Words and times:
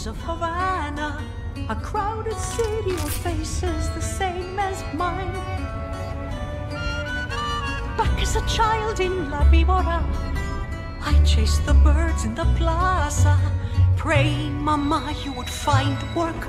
streets 0.00 0.06
of 0.06 0.16
Havana, 0.24 1.22
a 1.68 1.74
crowded 1.76 2.36
city 2.36 2.92
with 2.92 3.16
faces 3.22 3.90
the 3.90 4.00
same 4.00 4.58
as 4.58 4.82
mine. 4.94 5.32
Back 7.96 8.22
as 8.22 8.36
a 8.36 8.46
child 8.46 9.00
in 9.00 9.30
La 9.30 9.42
Víbora, 9.50 10.02
I 11.02 11.22
chased 11.24 11.66
the 11.66 11.74
birds 11.74 12.24
in 12.24 12.34
the 12.34 12.46
plaza, 12.56 13.36
praying, 13.96 14.54
Mama, 14.54 15.14
you 15.24 15.32
would 15.32 15.50
find 15.50 15.98
work, 16.14 16.48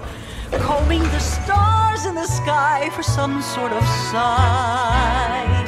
combing 0.68 1.04
the 1.04 1.20
stars 1.20 2.06
in 2.06 2.16
the 2.16 2.28
sky 2.28 2.90
for 2.96 3.04
some 3.04 3.42
sort 3.42 3.72
of 3.74 3.84
sign. 4.12 5.61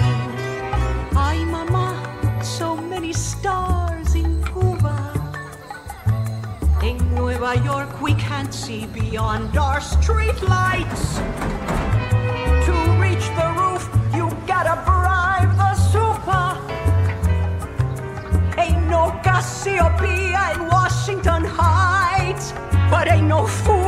Nueva 7.43 7.65
York, 7.65 8.01
we 8.01 8.13
can't 8.13 8.53
see 8.53 8.85
beyond 8.85 9.57
our 9.57 9.81
street 9.81 10.41
lights. 10.43 11.17
To 12.65 12.73
reach 13.03 13.27
the 13.35 13.47
roof, 13.59 13.83
you 14.15 14.29
gotta 14.47 14.81
bribe 14.85 15.51
the 15.57 15.73
super. 15.91 16.45
Ain't 18.57 18.87
no 18.87 19.11
Cassiopeia 19.25 20.53
in 20.55 20.67
Washington 20.69 21.43
Heights, 21.43 22.53
but 22.89 23.09
ain't 23.09 23.27
no 23.27 23.45
food, 23.45 23.82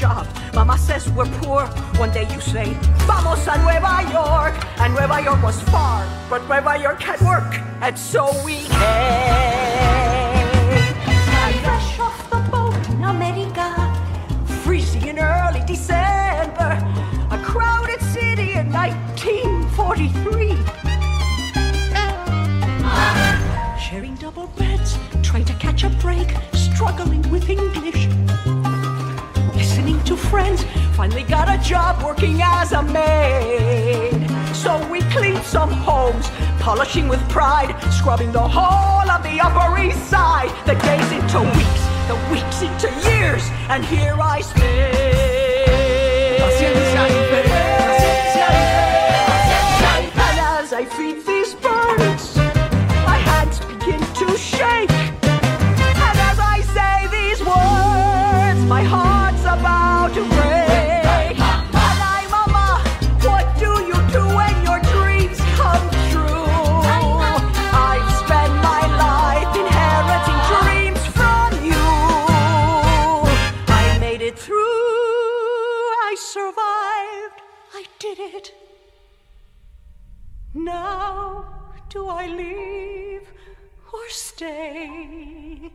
job. 0.00 0.26
Mama 0.54 0.78
says 0.78 1.10
we're 1.12 1.30
poor. 1.42 1.66
One 1.98 2.10
day 2.10 2.26
you 2.32 2.40
say, 2.40 2.72
Vamos 3.06 3.46
a 3.46 3.58
Nueva 3.58 4.08
York. 4.10 4.54
And 4.80 4.94
Nueva 4.94 5.20
York 5.20 5.42
was 5.42 5.60
far, 5.64 6.08
but 6.30 6.42
Nueva 6.48 6.78
York 6.80 7.02
had 7.02 7.20
work. 7.20 7.60
And 7.82 7.98
so 7.98 8.24
we 8.42 8.64
came. 8.64 9.49
Listening 30.00 30.16
to 30.16 30.28
friends, 30.28 30.64
finally 30.96 31.24
got 31.24 31.48
a 31.48 31.62
job 31.62 32.02
working 32.02 32.40
as 32.42 32.72
a 32.72 32.82
maid. 32.82 34.30
So 34.54 34.78
we 34.90 35.00
cleaned 35.12 35.42
some 35.42 35.70
homes, 35.70 36.30
polishing 36.58 37.08
with 37.08 37.20
pride, 37.28 37.74
scrubbing 37.92 38.32
the 38.32 38.40
whole 38.40 39.10
of 39.10 39.22
the 39.22 39.40
Upper 39.40 39.78
East 39.78 40.08
Side. 40.08 40.50
The 40.66 40.74
days 40.74 41.12
into 41.12 41.40
weeks, 41.40 41.82
the 42.08 42.16
weeks 42.30 42.62
into 42.62 42.88
years, 43.10 43.42
and 43.68 43.84
here 43.84 44.16
I 44.18 44.40
stay. 44.40 45.10
And 50.14 50.38
as 50.40 50.72
I 50.72 50.84
feed 50.84 51.29
survived. 76.20 77.40
I 77.74 77.84
did 77.98 78.18
it. 78.18 78.54
Now, 80.54 81.44
do 81.88 82.08
I 82.08 82.26
leave 82.26 83.32
or 83.92 84.08
stay? 84.08 85.70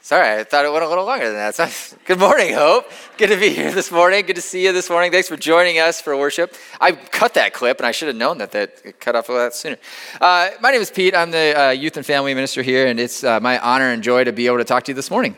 Sorry, 0.00 0.40
I 0.40 0.42
thought 0.42 0.64
it 0.64 0.72
went 0.72 0.84
a 0.84 0.88
little 0.88 1.04
longer 1.04 1.26
than 1.26 1.36
that. 1.36 1.96
Good 2.06 2.18
morning, 2.18 2.54
Hope. 2.54 2.90
Good 3.16 3.28
to 3.28 3.36
be 3.36 3.50
here 3.50 3.70
this 3.70 3.92
morning. 3.92 4.26
Good 4.26 4.34
to 4.36 4.42
see 4.42 4.64
you 4.64 4.72
this 4.72 4.90
morning. 4.90 5.12
Thanks 5.12 5.28
for 5.28 5.36
joining 5.36 5.78
us 5.78 6.00
for 6.00 6.16
worship. 6.16 6.56
I 6.80 6.92
cut 6.92 7.34
that 7.34 7.54
clip, 7.54 7.78
and 7.78 7.86
I 7.86 7.92
should 7.92 8.08
have 8.08 8.16
known 8.16 8.38
that 8.38 8.50
that 8.50 8.98
cut 8.98 9.14
off 9.14 9.28
a 9.28 9.32
lot 9.32 9.54
sooner. 9.54 9.76
Uh, 10.20 10.50
my 10.60 10.72
name 10.72 10.80
is 10.82 10.90
Pete. 10.90 11.14
I'm 11.14 11.30
the 11.30 11.58
uh, 11.58 11.70
youth 11.70 11.96
and 11.96 12.04
family 12.04 12.34
minister 12.34 12.62
here, 12.62 12.88
and 12.88 12.98
it's 12.98 13.22
uh, 13.22 13.38
my 13.38 13.60
honor 13.60 13.92
and 13.92 14.02
joy 14.02 14.24
to 14.24 14.32
be 14.32 14.46
able 14.48 14.58
to 14.58 14.64
talk 14.64 14.82
to 14.84 14.90
you 14.90 14.96
this 14.96 15.10
morning. 15.10 15.36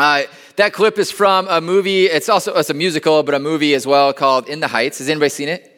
Uh, 0.00 0.22
that 0.56 0.72
clip 0.72 0.98
is 0.98 1.10
from 1.10 1.46
a 1.50 1.60
movie. 1.60 2.06
It's 2.06 2.30
also 2.30 2.54
it's 2.54 2.70
a 2.70 2.74
musical, 2.74 3.22
but 3.22 3.34
a 3.34 3.38
movie 3.38 3.74
as 3.74 3.86
well 3.86 4.14
called 4.14 4.48
In 4.48 4.58
the 4.60 4.66
Heights. 4.66 4.96
Has 4.96 5.10
anybody 5.10 5.28
seen 5.28 5.50
it? 5.50 5.70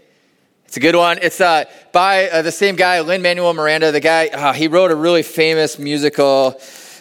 It's 0.64 0.76
a 0.76 0.80
good 0.80 0.94
one. 0.94 1.18
It's 1.20 1.40
uh, 1.40 1.64
by 1.90 2.30
uh, 2.30 2.42
the 2.42 2.52
same 2.52 2.76
guy, 2.76 3.00
Lin 3.00 3.20
Manuel 3.20 3.52
Miranda. 3.52 3.90
The 3.90 3.98
guy 3.98 4.28
uh, 4.28 4.52
he 4.52 4.68
wrote 4.68 4.92
a 4.92 4.94
really 4.94 5.24
famous 5.24 5.76
musical 5.76 6.56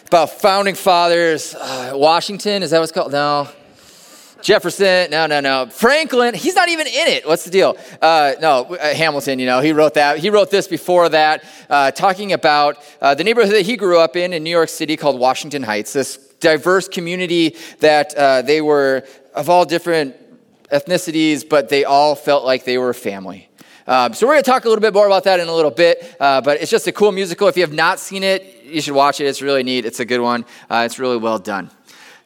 about 0.08 0.30
founding 0.30 0.74
fathers. 0.74 1.54
Uh, 1.54 1.92
Washington 1.94 2.64
is 2.64 2.72
that 2.72 2.80
what's 2.80 2.90
called? 2.90 3.12
No. 3.12 3.48
Jefferson, 4.42 5.08
no, 5.12 5.28
no, 5.28 5.38
no. 5.38 5.66
Franklin, 5.66 6.34
he's 6.34 6.56
not 6.56 6.68
even 6.68 6.88
in 6.88 7.06
it. 7.06 7.24
What's 7.24 7.44
the 7.44 7.52
deal? 7.52 7.76
Uh, 8.00 8.32
no, 8.40 8.74
uh, 8.74 8.92
Hamilton, 8.92 9.38
you 9.38 9.46
know, 9.46 9.60
he 9.60 9.72
wrote 9.72 9.94
that. 9.94 10.18
He 10.18 10.30
wrote 10.30 10.50
this 10.50 10.66
before 10.66 11.08
that, 11.10 11.44
uh, 11.70 11.92
talking 11.92 12.32
about 12.32 12.78
uh, 13.00 13.14
the 13.14 13.22
neighborhood 13.22 13.52
that 13.52 13.62
he 13.62 13.76
grew 13.76 14.00
up 14.00 14.16
in 14.16 14.32
in 14.32 14.42
New 14.42 14.50
York 14.50 14.68
City 14.68 14.96
called 14.96 15.20
Washington 15.20 15.62
Heights, 15.62 15.92
this 15.92 16.31
diverse 16.42 16.88
community 16.88 17.56
that 17.78 18.14
uh, 18.14 18.42
they 18.42 18.60
were 18.60 19.04
of 19.34 19.48
all 19.48 19.64
different 19.64 20.14
ethnicities, 20.70 21.48
but 21.48 21.70
they 21.70 21.84
all 21.84 22.14
felt 22.14 22.44
like 22.44 22.64
they 22.64 22.76
were 22.76 22.92
family. 22.92 23.48
Um, 23.86 24.14
so 24.14 24.26
we're 24.26 24.34
going 24.34 24.44
to 24.44 24.50
talk 24.50 24.64
a 24.64 24.68
little 24.68 24.82
bit 24.82 24.94
more 24.94 25.06
about 25.06 25.24
that 25.24 25.40
in 25.40 25.48
a 25.48 25.54
little 25.54 25.70
bit, 25.70 26.16
uh, 26.20 26.40
but 26.40 26.60
it's 26.60 26.70
just 26.70 26.86
a 26.86 26.92
cool 26.92 27.10
musical. 27.10 27.48
If 27.48 27.56
you 27.56 27.62
have 27.62 27.72
not 27.72 27.98
seen 27.98 28.22
it, 28.22 28.64
you 28.64 28.80
should 28.80 28.94
watch 28.94 29.20
it. 29.20 29.24
It's 29.24 29.42
really 29.42 29.62
neat. 29.62 29.84
It's 29.84 29.98
a 30.00 30.04
good 30.04 30.20
one. 30.20 30.44
Uh, 30.70 30.84
it's 30.86 30.98
really 30.98 31.16
well 31.16 31.38
done. 31.38 31.70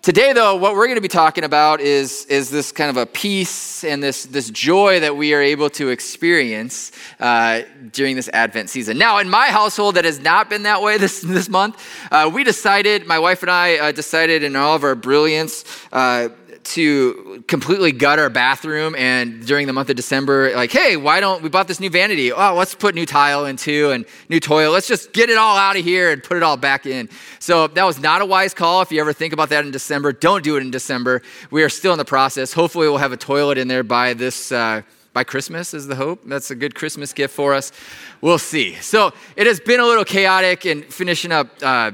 Today, 0.06 0.32
though, 0.32 0.54
what 0.54 0.76
we're 0.76 0.86
going 0.86 0.98
to 0.98 1.00
be 1.00 1.08
talking 1.08 1.42
about 1.42 1.80
is, 1.80 2.26
is 2.26 2.48
this 2.48 2.70
kind 2.70 2.90
of 2.90 2.96
a 2.96 3.06
peace 3.06 3.82
and 3.82 4.00
this, 4.00 4.24
this 4.26 4.50
joy 4.50 5.00
that 5.00 5.16
we 5.16 5.34
are 5.34 5.42
able 5.42 5.68
to 5.70 5.88
experience 5.88 6.92
uh, 7.18 7.62
during 7.90 8.14
this 8.14 8.28
Advent 8.28 8.70
season. 8.70 8.98
Now, 8.98 9.18
in 9.18 9.28
my 9.28 9.48
household, 9.48 9.96
that 9.96 10.04
has 10.04 10.20
not 10.20 10.48
been 10.48 10.62
that 10.62 10.80
way 10.80 10.96
this, 10.98 11.22
this 11.22 11.48
month. 11.48 11.84
Uh, 12.12 12.30
we 12.32 12.44
decided, 12.44 13.04
my 13.04 13.18
wife 13.18 13.42
and 13.42 13.50
I 13.50 13.78
uh, 13.78 13.90
decided 13.90 14.44
in 14.44 14.54
all 14.54 14.76
of 14.76 14.84
our 14.84 14.94
brilliance, 14.94 15.64
uh, 15.90 16.28
to 16.66 17.44
completely 17.48 17.92
gut 17.92 18.18
our 18.18 18.30
bathroom 18.30 18.94
and 18.96 19.46
during 19.46 19.66
the 19.66 19.72
month 19.72 19.90
of 19.90 19.96
December, 19.96 20.54
like, 20.54 20.72
hey, 20.72 20.96
why 20.96 21.20
don't 21.20 21.42
we 21.42 21.48
bought 21.48 21.68
this 21.68 21.80
new 21.80 21.90
vanity? 21.90 22.32
Oh, 22.32 22.54
let's 22.54 22.74
put 22.74 22.94
new 22.94 23.06
tile 23.06 23.46
into 23.46 23.90
and 23.90 24.04
new 24.28 24.40
toilet. 24.40 24.72
Let's 24.72 24.88
just 24.88 25.12
get 25.12 25.30
it 25.30 25.38
all 25.38 25.56
out 25.56 25.76
of 25.76 25.84
here 25.84 26.10
and 26.10 26.22
put 26.22 26.36
it 26.36 26.42
all 26.42 26.56
back 26.56 26.86
in. 26.86 27.08
So 27.38 27.66
that 27.68 27.84
was 27.84 27.98
not 27.98 28.22
a 28.22 28.26
wise 28.26 28.54
call. 28.54 28.82
If 28.82 28.92
you 28.92 29.00
ever 29.00 29.12
think 29.12 29.32
about 29.32 29.48
that 29.50 29.64
in 29.64 29.70
December, 29.70 30.12
don't 30.12 30.42
do 30.44 30.56
it 30.56 30.60
in 30.60 30.70
December. 30.70 31.22
We 31.50 31.62
are 31.62 31.68
still 31.68 31.92
in 31.92 31.98
the 31.98 32.04
process. 32.04 32.52
Hopefully, 32.52 32.88
we'll 32.88 32.98
have 32.98 33.12
a 33.12 33.16
toilet 33.16 33.58
in 33.58 33.68
there 33.68 33.82
by 33.82 34.14
this. 34.14 34.52
Uh, 34.52 34.82
by 35.12 35.24
Christmas 35.24 35.72
is 35.72 35.86
the 35.86 35.94
hope. 35.94 36.20
That's 36.26 36.50
a 36.50 36.54
good 36.54 36.74
Christmas 36.74 37.14
gift 37.14 37.34
for 37.34 37.54
us. 37.54 37.72
We'll 38.20 38.36
see. 38.36 38.74
So 38.74 39.14
it 39.34 39.46
has 39.46 39.58
been 39.60 39.80
a 39.80 39.86
little 39.86 40.04
chaotic 40.04 40.66
and 40.66 40.84
finishing 40.84 41.32
up 41.32 41.48
uh, 41.62 41.92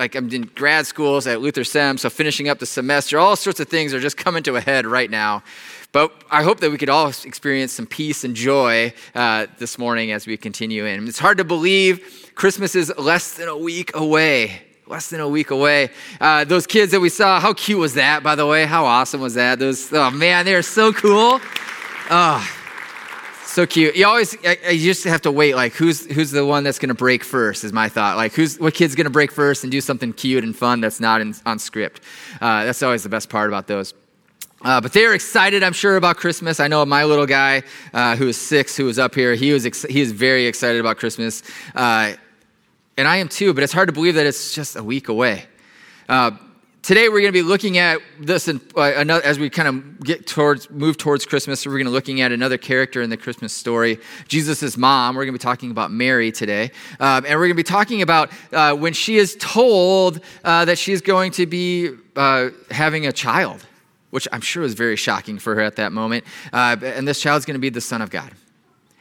like 0.00 0.14
I'm 0.14 0.32
in 0.32 0.50
grad 0.54 0.86
schools 0.86 1.26
at 1.26 1.42
Luther 1.42 1.62
Sem, 1.62 1.98
so 1.98 2.08
finishing 2.08 2.48
up 2.48 2.58
the 2.58 2.64
semester, 2.64 3.18
all 3.18 3.36
sorts 3.36 3.60
of 3.60 3.68
things 3.68 3.92
are 3.92 4.00
just 4.00 4.16
coming 4.16 4.42
to 4.44 4.56
a 4.56 4.60
head 4.60 4.86
right 4.86 5.10
now. 5.10 5.42
But 5.92 6.10
I 6.30 6.42
hope 6.42 6.60
that 6.60 6.70
we 6.70 6.78
could 6.78 6.88
all 6.88 7.08
experience 7.08 7.74
some 7.74 7.86
peace 7.86 8.24
and 8.24 8.34
joy 8.34 8.94
uh, 9.14 9.46
this 9.58 9.76
morning 9.78 10.10
as 10.10 10.26
we 10.26 10.38
continue 10.38 10.86
in. 10.86 11.06
It's 11.06 11.18
hard 11.18 11.36
to 11.36 11.44
believe 11.44 12.32
Christmas 12.34 12.74
is 12.74 12.90
less 12.96 13.34
than 13.34 13.48
a 13.48 13.56
week 13.56 13.94
away. 13.94 14.62
Less 14.86 15.10
than 15.10 15.20
a 15.20 15.28
week 15.28 15.50
away. 15.50 15.90
Uh, 16.18 16.44
those 16.44 16.66
kids 16.66 16.92
that 16.92 17.00
we 17.00 17.10
saw, 17.10 17.38
how 17.38 17.52
cute 17.52 17.78
was 17.78 17.92
that, 17.94 18.22
by 18.22 18.34
the 18.34 18.46
way? 18.46 18.64
How 18.64 18.86
awesome 18.86 19.20
was 19.20 19.34
that? 19.34 19.58
Those, 19.58 19.92
oh 19.92 20.10
man, 20.10 20.46
they 20.46 20.54
are 20.54 20.62
so 20.62 20.94
cool. 20.94 21.40
Oh, 22.08 22.59
so 23.52 23.66
cute. 23.66 23.96
You 23.96 24.06
always, 24.06 24.34
you 24.44 24.78
just 24.78 25.04
have 25.04 25.22
to 25.22 25.32
wait. 25.32 25.54
Like, 25.54 25.72
who's 25.72 26.06
who's 26.06 26.30
the 26.30 26.44
one 26.44 26.64
that's 26.64 26.78
to 26.88 26.94
break 26.94 27.24
first? 27.24 27.64
Is 27.64 27.72
my 27.72 27.88
thought. 27.88 28.16
Like, 28.16 28.32
who's 28.32 28.58
what 28.58 28.74
kid's 28.74 28.94
to 29.04 29.10
break 29.10 29.32
first 29.32 29.64
and 29.64 29.70
do 29.70 29.80
something 29.80 30.12
cute 30.12 30.44
and 30.44 30.54
fun 30.56 30.80
that's 30.80 31.00
not 31.00 31.20
in, 31.20 31.34
on 31.46 31.58
script? 31.58 32.00
Uh, 32.40 32.64
that's 32.64 32.82
always 32.82 33.02
the 33.02 33.08
best 33.08 33.28
part 33.28 33.48
about 33.48 33.66
those. 33.66 33.94
Uh, 34.62 34.80
but 34.80 34.92
they 34.92 35.06
are 35.06 35.14
excited, 35.14 35.62
I'm 35.62 35.72
sure, 35.72 35.96
about 35.96 36.16
Christmas. 36.16 36.60
I 36.60 36.68
know 36.68 36.84
my 36.84 37.04
little 37.04 37.26
guy 37.26 37.62
uh, 37.94 38.16
who 38.16 38.28
is 38.28 38.36
six, 38.36 38.76
who 38.76 38.84
was 38.84 38.98
up 38.98 39.14
here, 39.14 39.34
he 39.34 39.52
was 39.52 39.64
ex- 39.64 39.86
he 39.88 40.00
is 40.00 40.12
very 40.12 40.46
excited 40.46 40.80
about 40.80 40.98
Christmas. 40.98 41.42
Uh, 41.74 42.14
And 42.98 43.08
I 43.08 43.16
am 43.16 43.28
too, 43.28 43.54
but 43.54 43.64
it's 43.64 43.72
hard 43.72 43.88
to 43.88 43.94
believe 43.94 44.16
that 44.16 44.26
it's 44.26 44.54
just 44.54 44.76
a 44.76 44.84
week 44.84 45.08
away. 45.08 45.46
Today 46.82 47.10
we're 47.10 47.20
going 47.20 47.26
to 47.26 47.32
be 47.32 47.42
looking 47.42 47.76
at 47.76 48.00
this 48.18 48.48
in, 48.48 48.58
uh, 48.74 48.92
another, 48.96 49.22
as 49.22 49.38
we 49.38 49.50
kind 49.50 49.68
of 49.68 50.00
get 50.00 50.26
towards 50.26 50.70
move 50.70 50.96
towards 50.96 51.26
christmas 51.26 51.66
we're 51.66 51.72
going 51.72 51.84
to 51.84 51.90
be 51.90 51.94
looking 51.94 52.22
at 52.22 52.32
another 52.32 52.56
character 52.56 53.02
in 53.02 53.10
the 53.10 53.18
christmas 53.18 53.52
story 53.52 53.98
jesus' 54.28 54.78
mom. 54.78 55.14
We're 55.14 55.26
going 55.26 55.34
to 55.34 55.38
be 55.38 55.42
talking 55.42 55.70
about 55.70 55.90
mary 55.90 56.32
today. 56.32 56.70
Um, 56.98 57.26
and 57.26 57.38
we're 57.38 57.46
going 57.46 57.50
to 57.50 57.54
be 57.54 57.62
talking 57.64 58.00
about 58.00 58.30
uh, 58.52 58.74
when 58.74 58.94
she 58.94 59.18
is 59.18 59.36
told 59.38 60.20
uh, 60.42 60.64
that 60.64 60.78
she's 60.78 61.02
going 61.02 61.32
to 61.32 61.44
be 61.44 61.90
uh, 62.16 62.48
having 62.70 63.06
a 63.06 63.12
child 63.12 63.66
which 64.08 64.26
i'm 64.32 64.40
sure 64.40 64.62
was 64.62 64.72
very 64.72 64.96
shocking 64.96 65.38
for 65.38 65.54
her 65.54 65.60
at 65.60 65.76
that 65.76 65.92
moment. 65.92 66.24
Uh, 66.50 66.76
and 66.82 67.06
this 67.06 67.20
child's 67.20 67.44
going 67.44 67.54
to 67.56 67.60
be 67.60 67.68
the 67.68 67.82
son 67.82 68.00
of 68.00 68.08
god. 68.08 68.32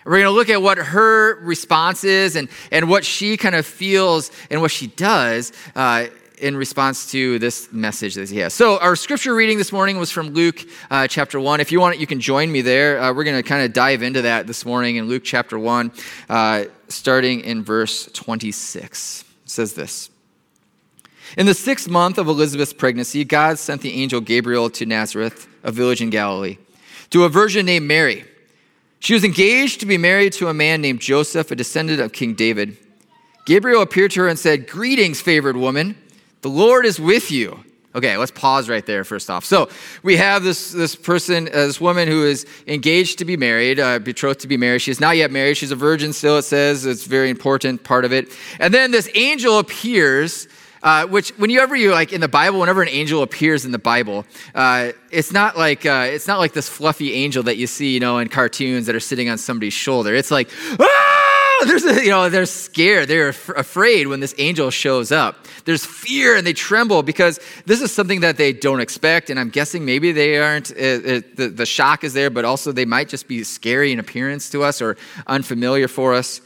We're 0.05 0.21
going 0.21 0.23
to 0.23 0.31
look 0.31 0.49
at 0.49 0.61
what 0.61 0.77
her 0.77 1.35
response 1.41 2.03
is 2.03 2.35
and, 2.35 2.49
and 2.71 2.89
what 2.89 3.05
she 3.05 3.37
kind 3.37 3.53
of 3.53 3.65
feels 3.65 4.31
and 4.49 4.59
what 4.59 4.71
she 4.71 4.87
does 4.87 5.51
uh, 5.75 6.07
in 6.39 6.55
response 6.55 7.11
to 7.11 7.39
this 7.39 7.71
message 7.71 8.15
that 8.15 8.29
he 8.29 8.39
has. 8.39 8.53
So, 8.53 8.79
our 8.79 8.95
scripture 8.95 9.35
reading 9.35 9.57
this 9.57 9.71
morning 9.71 9.97
was 9.97 10.11
from 10.11 10.29
Luke 10.29 10.65
uh, 10.89 11.07
chapter 11.07 11.39
1. 11.39 11.59
If 11.59 11.71
you 11.71 11.79
want, 11.79 11.95
it, 11.95 12.01
you 12.01 12.07
can 12.07 12.19
join 12.19 12.51
me 12.51 12.61
there. 12.61 13.01
Uh, 13.01 13.13
we're 13.13 13.23
going 13.23 13.35
to 13.35 13.43
kind 13.43 13.63
of 13.63 13.73
dive 13.73 14.01
into 14.01 14.23
that 14.23 14.47
this 14.47 14.65
morning 14.65 14.95
in 14.95 15.07
Luke 15.07 15.23
chapter 15.23 15.59
1, 15.59 15.91
uh, 16.29 16.63
starting 16.87 17.41
in 17.41 17.63
verse 17.63 18.05
26. 18.13 19.21
It 19.21 19.49
says 19.49 19.73
this 19.73 20.09
In 21.37 21.45
the 21.45 21.53
sixth 21.53 21.89
month 21.89 22.17
of 22.17 22.27
Elizabeth's 22.27 22.73
pregnancy, 22.73 23.23
God 23.23 23.59
sent 23.59 23.81
the 23.81 23.93
angel 24.01 24.21
Gabriel 24.21 24.69
to 24.71 24.85
Nazareth, 24.85 25.47
a 25.63 25.71
village 25.71 26.01
in 26.01 26.09
Galilee, 26.09 26.57
to 27.09 27.25
a 27.25 27.29
virgin 27.29 27.65
named 27.65 27.87
Mary. 27.87 28.25
She 28.99 29.13
was 29.13 29.23
engaged 29.23 29.79
to 29.79 29.85
be 29.85 29.97
married 29.97 30.33
to 30.33 30.49
a 30.49 30.53
man 30.53 30.81
named 30.81 30.99
Joseph, 30.99 31.51
a 31.51 31.55
descendant 31.55 32.01
of 32.01 32.11
King 32.11 32.33
David. 32.33 32.77
Gabriel 33.45 33.81
appeared 33.81 34.11
to 34.11 34.21
her 34.21 34.27
and 34.27 34.37
said, 34.37 34.67
Greetings, 34.67 35.21
favored 35.21 35.57
woman. 35.57 35.95
The 36.41 36.49
Lord 36.49 36.85
is 36.85 36.99
with 36.99 37.31
you. 37.31 37.63
Okay, 37.95 38.15
let's 38.17 38.31
pause 38.31 38.69
right 38.69 38.85
there 38.85 39.03
first 39.03 39.31
off. 39.31 39.43
So 39.43 39.67
we 40.03 40.15
have 40.17 40.43
this, 40.43 40.71
this 40.71 40.95
person, 40.95 41.47
uh, 41.47 41.51
this 41.51 41.81
woman 41.81 42.07
who 42.07 42.23
is 42.23 42.45
engaged 42.67 43.17
to 43.17 43.25
be 43.25 43.35
married, 43.35 43.79
uh, 43.79 43.97
betrothed 43.97 44.41
to 44.41 44.47
be 44.47 44.57
married. 44.57 44.79
She's 44.79 44.99
not 44.99 45.17
yet 45.17 45.31
married. 45.31 45.57
She's 45.57 45.71
a 45.71 45.75
virgin 45.75 46.13
still, 46.13 46.37
it 46.37 46.43
says. 46.43 46.85
It's 46.85 47.05
very 47.05 47.31
important 47.31 47.83
part 47.83 48.05
of 48.05 48.13
it. 48.13 48.29
And 48.59 48.71
then 48.71 48.91
this 48.91 49.09
angel 49.15 49.57
appears, 49.57 50.47
uh, 50.83 51.07
which 51.07 51.31
whenever 51.31 51.75
you 51.75 51.91
like 51.91 52.13
in 52.13 52.21
the 52.21 52.27
Bible, 52.27 52.59
whenever 52.59 52.83
an 52.83 52.89
angel 52.89 53.23
appears 53.23 53.65
in 53.65 53.71
the 53.71 53.79
Bible, 53.79 54.23
uh, 54.53 54.91
it's 55.11 55.33
not 55.33 55.57
like 55.57 55.83
uh, 55.87 56.07
it's 56.09 56.27
not 56.27 56.37
like 56.37 56.53
this 56.53 56.69
fluffy 56.69 57.13
angel 57.13 57.41
that 57.43 57.57
you 57.57 57.65
see, 57.65 57.91
you 57.91 57.99
know, 57.99 58.19
in 58.19 58.29
cartoons 58.29 58.85
that 58.85 58.95
are 58.95 58.99
sitting 58.99 59.29
on 59.29 59.39
somebody's 59.39 59.73
shoulder. 59.73 60.13
It's 60.13 60.29
like, 60.31 60.51
ah! 60.79 61.08
There's 61.65 61.85
a, 61.85 62.03
you 62.03 62.09
know, 62.09 62.29
they're 62.29 62.45
scared. 62.45 63.07
They're 63.07 63.29
af- 63.29 63.49
afraid 63.49 64.07
when 64.07 64.19
this 64.19 64.35
angel 64.37 64.71
shows 64.71 65.11
up. 65.11 65.45
There's 65.65 65.85
fear 65.85 66.35
and 66.35 66.45
they 66.45 66.53
tremble 66.53 67.03
because 67.03 67.39
this 67.65 67.81
is 67.81 67.91
something 67.91 68.21
that 68.21 68.37
they 68.37 68.53
don't 68.53 68.79
expect. 68.79 69.29
And 69.29 69.39
I'm 69.39 69.49
guessing 69.49 69.85
maybe 69.85 70.11
they 70.11 70.37
aren't, 70.37 70.71
uh, 70.71 70.75
uh, 70.75 71.21
the, 71.35 71.51
the 71.55 71.65
shock 71.65 72.03
is 72.03 72.13
there, 72.13 72.29
but 72.29 72.45
also 72.45 72.71
they 72.71 72.85
might 72.85 73.09
just 73.09 73.27
be 73.27 73.43
scary 73.43 73.91
in 73.91 73.99
appearance 73.99 74.49
to 74.51 74.63
us 74.63 74.81
or 74.81 74.97
unfamiliar 75.27 75.87
for 75.87 76.13
us. 76.13 76.41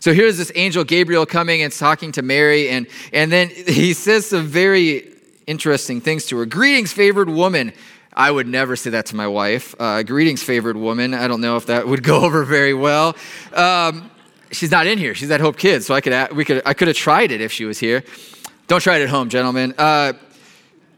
So 0.00 0.12
here's 0.12 0.36
this 0.36 0.52
angel 0.54 0.84
Gabriel 0.84 1.26
coming 1.26 1.62
and 1.62 1.72
talking 1.72 2.12
to 2.12 2.22
Mary, 2.22 2.68
and, 2.68 2.86
and 3.12 3.30
then 3.30 3.48
he 3.48 3.92
says 3.92 4.26
some 4.26 4.46
very 4.46 5.12
interesting 5.46 6.00
things 6.00 6.26
to 6.26 6.38
her. 6.38 6.46
Greetings, 6.46 6.92
favored 6.92 7.30
woman. 7.30 7.72
I 8.12 8.30
would 8.30 8.46
never 8.46 8.76
say 8.76 8.90
that 8.90 9.06
to 9.06 9.16
my 9.16 9.28
wife. 9.28 9.74
Uh, 9.78 10.02
greetings, 10.02 10.42
favored 10.42 10.76
woman. 10.76 11.14
I 11.14 11.28
don't 11.28 11.40
know 11.40 11.56
if 11.56 11.66
that 11.66 11.86
would 11.86 12.02
go 12.02 12.22
over 12.22 12.44
very 12.44 12.74
well. 12.74 13.16
Um, 13.52 14.10
she's 14.50 14.70
not 14.70 14.86
in 14.86 14.98
here. 14.98 15.14
She's 15.14 15.30
at 15.30 15.40
Hope 15.40 15.56
Kids, 15.56 15.86
so 15.86 15.94
I 15.94 16.00
could, 16.00 16.32
we 16.36 16.44
could, 16.44 16.62
I 16.64 16.74
could 16.74 16.88
have 16.88 16.96
tried 16.96 17.32
it 17.32 17.40
if 17.40 17.52
she 17.52 17.64
was 17.64 17.78
here. 17.78 18.02
Don't 18.66 18.80
try 18.80 18.98
it 18.98 19.02
at 19.02 19.08
home, 19.08 19.28
gentlemen. 19.28 19.74
Uh, 19.78 20.14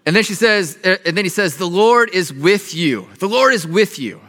and 0.06 0.16
then 0.16 0.24
she 0.24 0.34
says, 0.34 0.78
uh, 0.84 0.96
and 1.04 1.16
then 1.16 1.24
he 1.24 1.28
says, 1.28 1.56
the 1.56 1.68
Lord 1.68 2.10
is 2.14 2.32
with 2.32 2.74
you. 2.74 3.08
The 3.18 3.28
Lord 3.28 3.52
is 3.52 3.66
with 3.66 3.98
you. 3.98 4.20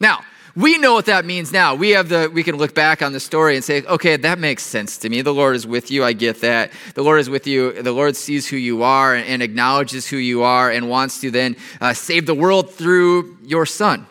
Now, 0.00 0.24
we 0.56 0.78
know 0.78 0.94
what 0.94 1.04
that 1.06 1.26
means 1.26 1.52
now. 1.52 1.74
We 1.74 1.90
have 1.90 2.08
the 2.08 2.30
we 2.32 2.42
can 2.42 2.56
look 2.56 2.74
back 2.74 3.02
on 3.02 3.12
the 3.12 3.20
story 3.20 3.56
and 3.56 3.64
say, 3.64 3.82
okay, 3.82 4.16
that 4.16 4.38
makes 4.38 4.62
sense 4.62 4.96
to 4.98 5.08
me. 5.10 5.20
The 5.20 5.34
Lord 5.34 5.54
is 5.54 5.66
with 5.66 5.90
you. 5.90 6.02
I 6.02 6.14
get 6.14 6.40
that. 6.40 6.72
The 6.94 7.02
Lord 7.04 7.20
is 7.20 7.28
with 7.28 7.46
you. 7.46 7.82
The 7.82 7.92
Lord 7.92 8.16
sees 8.16 8.48
who 8.48 8.56
you 8.56 8.82
are 8.82 9.14
and, 9.14 9.42
acknowledges 9.42 10.08
who 10.08 10.16
you 10.16 10.42
are 10.42 10.70
and 10.70 10.88
wants 10.88 11.20
to 11.20 11.30
then 11.30 11.56
uh, 11.80 11.92
save 11.92 12.24
the 12.24 12.34
world 12.34 12.72
through 12.72 13.36
your 13.44 13.66
son. 13.66 14.06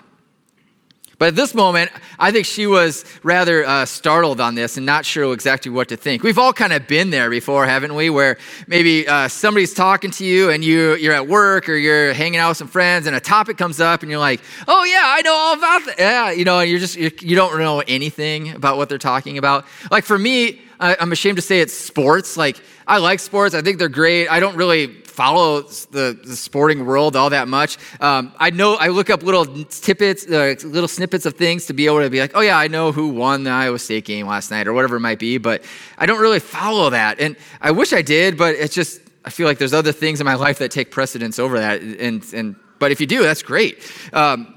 But 1.18 1.30
at 1.30 1.36
this 1.36 1.54
moment, 1.54 1.92
I 2.20 2.32
think 2.32 2.46
she 2.46 2.68
was 2.68 3.06
rather 3.24 3.66
uh, 3.66 3.86
startled 3.86 4.42
on 4.42 4.56
this 4.56 4.78
and 4.78 4.86
not 4.86 5.06
sure 5.06 5.34
exactly 5.34 5.72
what 5.72 5.88
to 5.90 5.98
think. 5.98 6.24
We've 6.24 6.38
all 6.38 6.52
kind 6.52 6.74
of 6.74 6.88
been 6.88 7.10
there 7.10 7.30
before, 7.30 7.66
haven't 7.66 7.96
we? 7.96 8.10
Where 8.10 8.38
maybe 8.68 9.08
uh, 9.08 9.28
somebody's 9.28 9.74
talking 9.74 10.12
to 10.12 10.26
you 10.26 10.50
and 10.50 10.64
you, 10.64 10.96
you're 10.96 11.14
at 11.14 11.28
work 11.28 11.70
or 11.70 11.76
you're 11.76 12.14
hanging 12.14 12.40
out 12.40 12.50
with 12.50 12.58
some 12.58 12.68
friends 12.68 13.08
and 13.08 13.16
a 13.16 13.20
topic 13.20 13.58
comes 13.58 13.80
up 13.80 14.02
and 14.02 14.12
you're 14.12 14.20
like, 14.20 14.42
oh, 14.68 14.84
yeah, 14.84 15.04
I 15.04 15.22
know 15.22 15.34
all 15.34 15.54
about 15.54 15.86
that. 15.86 15.96
Yeah, 16.00 16.32
you 16.32 16.44
know, 16.44 16.60
and 16.60 16.70
you're 16.70 16.80
just, 16.80 16.98
you're, 16.98 17.12
you 17.22 17.36
don't 17.36 17.58
know 17.60 17.82
anything 17.88 18.52
about 18.52 18.78
what 18.78 18.90
they're 18.90 18.98
talking 18.98 19.38
about. 19.38 19.66
Like 19.90 20.04
for 20.04 20.20
me, 20.20 20.62
I'm 20.80 21.14
ashamed 21.14 21.38
to 21.38 21.42
say 21.42 21.62
it's 21.62 21.74
sports. 21.74 22.36
Like, 22.36 22.62
I 22.86 22.98
like 22.98 23.20
sports. 23.20 23.56
I 23.56 23.62
think 23.62 23.80
they're 23.80 23.88
great. 23.88 24.28
I 24.28 24.42
don't 24.42 24.58
really 24.58 24.88
follow 25.16 25.62
the, 25.62 26.20
the 26.24 26.36
sporting 26.36 26.86
world 26.86 27.16
all 27.16 27.30
that 27.30 27.48
much. 27.48 27.78
Um, 28.02 28.34
I 28.38 28.50
know 28.50 28.76
I 28.76 28.90
look 28.90 29.10
up 29.10 29.24
little 29.24 29.46
tidbits, 29.46 30.28
uh, 30.28 30.56
little 30.64 30.90
snippets 30.90 31.26
of 31.26 31.36
things 31.36 31.66
to 31.68 31.74
be 31.74 31.86
able 31.86 32.02
to 32.02 32.10
be 32.10 32.20
like, 32.20 32.32
oh 32.36 32.42
yeah, 32.42 32.58
I 32.58 32.68
know 32.68 32.92
who 32.92 33.08
won 33.08 33.44
the 33.44 33.52
Iowa 33.52 33.80
State 33.80 34.06
game 34.06 34.28
last 34.28 34.52
night 34.52 34.68
or 34.68 34.74
whatever 34.74 34.98
it 34.98 35.00
might 35.00 35.20
be. 35.20 35.38
But 35.38 35.64
I 35.98 36.06
don't 36.06 36.20
really 36.20 36.40
follow 36.42 36.90
that, 36.90 37.20
and 37.20 37.38
I 37.62 37.72
wish 37.72 37.94
I 37.94 38.02
did, 38.02 38.38
but 38.38 38.56
it's 38.56 38.76
just 38.76 39.02
I 39.24 39.30
feel 39.30 39.48
like 39.48 39.58
there's 39.58 39.74
other 39.74 39.92
things 39.92 40.20
in 40.20 40.26
my 40.26 40.36
life 40.36 40.60
that 40.60 40.72
take 40.72 40.92
precedence 40.92 41.40
over 41.40 41.60
that. 41.60 41.82
And 41.82 42.24
and 42.34 42.56
but 42.80 42.92
if 42.92 43.00
you 43.00 43.08
do, 43.08 43.24
that's 43.24 43.42
great. 43.42 43.80
Um, 44.14 44.54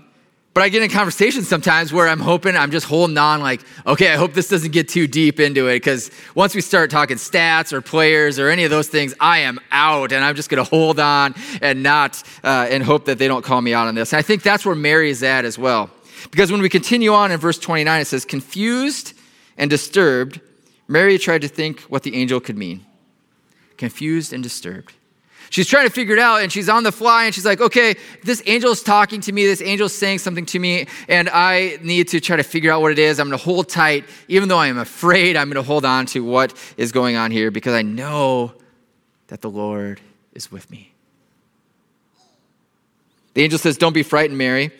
but 0.59 0.65
I 0.65 0.71
get 0.71 0.83
in 0.83 0.91
conversations 0.91 1.47
sometimes 1.47 1.93
where 1.93 2.09
I'm 2.09 2.19
hoping, 2.19 2.57
I'm 2.57 2.73
just 2.73 2.85
holding 2.85 3.17
on, 3.17 3.41
like, 3.41 3.61
okay, 3.87 4.13
I 4.13 4.17
hope 4.17 4.33
this 4.33 4.49
doesn't 4.49 4.73
get 4.73 4.89
too 4.89 5.07
deep 5.07 5.39
into 5.39 5.69
it. 5.69 5.77
Because 5.77 6.11
once 6.35 6.53
we 6.53 6.61
start 6.63 6.91
talking 6.91 7.17
stats 7.17 7.73
or 7.73 7.81
players 7.81 8.41
or 8.41 8.49
any 8.49 8.65
of 8.65 8.71
those 8.71 8.89
things, 8.89 9.15
I 9.21 9.39
am 9.39 9.61
out 9.71 10.11
and 10.11 10.25
I'm 10.25 10.35
just 10.35 10.51
going 10.51 10.61
to 10.61 10.69
hold 10.69 10.99
on 10.99 11.37
and 11.63 11.85
not, 11.85 12.25
uh, 12.43 12.67
and 12.69 12.83
hope 12.83 13.05
that 13.05 13.19
they 13.19 13.29
don't 13.29 13.45
call 13.45 13.61
me 13.61 13.73
out 13.73 13.87
on 13.87 13.95
this. 13.95 14.13
And 14.13 14.19
I 14.19 14.23
think 14.23 14.43
that's 14.43 14.67
where 14.67 14.75
Mary 14.75 15.11
is 15.11 15.23
at 15.23 15.45
as 15.45 15.57
well. 15.61 15.91
Because 16.33 16.51
when 16.51 16.61
we 16.61 16.69
continue 16.69 17.13
on 17.13 17.31
in 17.31 17.39
verse 17.39 17.61
29, 17.61 18.01
it 18.01 18.07
says, 18.07 18.25
confused 18.25 19.13
and 19.57 19.71
disturbed, 19.71 20.41
Mary 20.89 21.19
tried 21.19 21.43
to 21.43 21.49
think 21.49 21.83
what 21.83 22.03
the 22.03 22.17
angel 22.17 22.41
could 22.41 22.59
mean. 22.59 22.85
Confused 23.77 24.33
and 24.33 24.43
disturbed. 24.43 24.93
She's 25.51 25.67
trying 25.67 25.87
to 25.87 25.93
figure 25.93 26.15
it 26.15 26.21
out 26.21 26.43
and 26.43 26.53
she's 26.53 26.69
on 26.69 26.83
the 26.83 26.93
fly 26.93 27.25
and 27.25 27.35
she's 27.35 27.45
like, 27.45 27.61
okay, 27.61 27.97
this 28.23 28.43
angel's 28.43 28.83
talking 28.83 29.21
to 29.23 29.33
me, 29.33 29.47
this 29.47 29.63
angel's 29.63 29.95
saying 29.95 30.19
something 30.19 30.45
to 30.47 30.59
me, 30.59 30.87
and 31.09 31.29
I 31.31 31.79
need 31.83 32.09
to 32.09 32.21
try 32.21 32.37
to 32.37 32.43
figure 32.43 32.71
out 32.71 32.83
what 32.83 32.93
it 32.93 32.99
is. 32.99 33.19
I'm 33.19 33.29
going 33.29 33.39
to 33.39 33.45
hold 33.45 33.69
tight. 33.69 34.05
Even 34.29 34.49
though 34.49 34.59
I 34.59 34.67
am 34.67 34.79
afraid, 34.79 35.37
I'm 35.37 35.49
going 35.49 35.63
to 35.63 35.67
hold 35.67 35.85
on 35.85 36.07
to 36.07 36.23
what 36.23 36.55
is 36.77 36.93
going 36.93 37.17
on 37.17 37.31
here 37.31 37.51
because 37.51 37.75
I 37.75 37.83
know 37.83 38.53
that 39.29 39.41
the 39.41 39.51
Lord 39.51 40.01
is 40.35 40.53
with 40.53 40.71
me. 40.71 40.93
The 43.35 43.43
angel 43.43 43.59
says, 43.59 43.79
Don't 43.79 43.93
be 43.93 44.03
frightened, 44.03 44.37
Mary, 44.37 44.71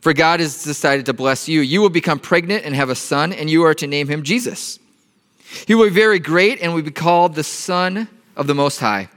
for 0.00 0.12
God 0.12 0.40
has 0.40 0.64
decided 0.64 1.06
to 1.06 1.12
bless 1.12 1.48
you. 1.48 1.60
You 1.60 1.80
will 1.80 1.90
become 1.90 2.18
pregnant 2.18 2.64
and 2.64 2.74
have 2.74 2.90
a 2.90 2.94
son, 2.94 3.32
and 3.32 3.48
you 3.48 3.64
are 3.64 3.74
to 3.74 3.86
name 3.86 4.08
him 4.08 4.22
Jesus. 4.22 4.78
He 5.66 5.74
will 5.74 5.84
be 5.84 5.94
very 5.94 6.18
great 6.18 6.60
and 6.60 6.74
will 6.74 6.82
be 6.82 6.90
called 6.90 7.34
the 7.34 7.44
Son 7.44 8.08
of 8.36 8.46
the 8.46 8.54
Most 8.54 8.80
High. 8.80 9.08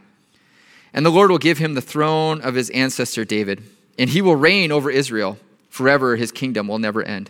And 0.98 1.06
the 1.06 1.12
Lord 1.12 1.30
will 1.30 1.38
give 1.38 1.60
him 1.60 1.75
the 1.75 1.82
throne 1.82 2.42
of 2.42 2.56
his 2.56 2.72
ancestor 2.72 3.24
David, 3.24 3.62
and 4.00 4.10
he 4.10 4.20
will 4.20 4.36
reign 4.36 4.72
over 4.72 4.89
Israel 4.89 5.38
forever. 5.70 6.16
His 6.16 6.32
kingdom 6.32 6.68
will 6.68 6.80
never 6.80 7.04
end. 7.04 7.30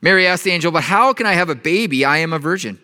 Mary 0.00 0.26
asked 0.26 0.42
the 0.42 0.50
angel, 0.50 0.72
But 0.72 0.82
how 0.82 1.12
can 1.12 1.24
I 1.24 1.34
have 1.34 1.50
a 1.50 1.54
baby? 1.54 2.04
I 2.04 2.16
am 2.16 2.32
a 2.32 2.40
virgin. 2.40 2.80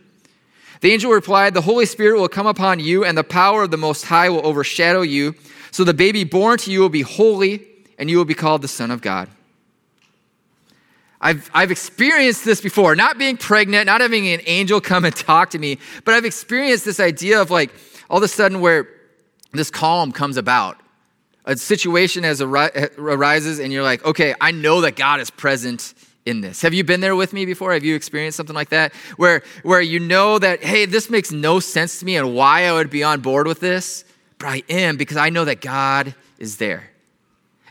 The 0.80 0.92
angel 0.92 1.10
replied, 1.10 1.54
The 1.54 1.62
Holy 1.62 1.86
Spirit 1.86 2.20
will 2.20 2.28
come 2.28 2.46
upon 2.46 2.78
you, 2.78 3.04
and 3.04 3.18
the 3.18 3.24
power 3.24 3.64
of 3.64 3.72
the 3.72 3.76
Most 3.76 4.04
High 4.04 4.30
will 4.30 4.46
overshadow 4.46 5.02
you. 5.02 5.34
So 5.72 5.82
the 5.82 5.92
baby 5.92 6.22
born 6.22 6.58
to 6.58 6.70
you 6.70 6.78
will 6.78 6.88
be 6.88 7.02
holy, 7.02 7.66
and 7.98 8.08
you 8.08 8.18
will 8.18 8.24
be 8.24 8.34
called 8.34 8.62
the 8.62 8.68
Son 8.68 8.92
of 8.92 9.02
God. 9.02 9.28
I've, 11.20 11.50
I've 11.52 11.72
experienced 11.72 12.44
this 12.44 12.60
before, 12.60 12.94
not 12.94 13.18
being 13.18 13.36
pregnant, 13.36 13.86
not 13.86 14.02
having 14.02 14.28
an 14.28 14.42
angel 14.46 14.80
come 14.80 15.04
and 15.04 15.16
talk 15.16 15.50
to 15.50 15.58
me, 15.58 15.78
but 16.04 16.14
I've 16.14 16.24
experienced 16.24 16.84
this 16.84 17.00
idea 17.00 17.42
of 17.42 17.50
like 17.50 17.72
all 18.08 18.18
of 18.18 18.22
a 18.22 18.28
sudden 18.28 18.60
where 18.60 19.01
this 19.52 19.70
calm 19.70 20.12
comes 20.12 20.36
about. 20.36 20.78
A 21.44 21.56
situation 21.56 22.24
as 22.24 22.40
arises, 22.40 23.58
and 23.58 23.72
you're 23.72 23.82
like, 23.82 24.04
okay, 24.04 24.34
I 24.40 24.52
know 24.52 24.82
that 24.82 24.96
God 24.96 25.20
is 25.20 25.30
present 25.30 25.94
in 26.24 26.40
this. 26.40 26.62
Have 26.62 26.72
you 26.72 26.84
been 26.84 27.00
there 27.00 27.16
with 27.16 27.32
me 27.32 27.46
before? 27.46 27.72
Have 27.72 27.84
you 27.84 27.96
experienced 27.96 28.36
something 28.36 28.54
like 28.54 28.68
that? 28.68 28.92
Where, 29.16 29.42
where 29.64 29.80
you 29.80 29.98
know 29.98 30.38
that, 30.38 30.62
hey, 30.62 30.86
this 30.86 31.10
makes 31.10 31.32
no 31.32 31.58
sense 31.58 31.98
to 31.98 32.04
me 32.04 32.16
and 32.16 32.34
why 32.34 32.66
I 32.66 32.72
would 32.72 32.90
be 32.90 33.02
on 33.02 33.20
board 33.20 33.48
with 33.48 33.58
this, 33.58 34.04
but 34.38 34.46
I 34.46 34.62
am 34.68 34.96
because 34.96 35.16
I 35.16 35.30
know 35.30 35.44
that 35.44 35.60
God 35.60 36.14
is 36.38 36.58
there. 36.58 36.90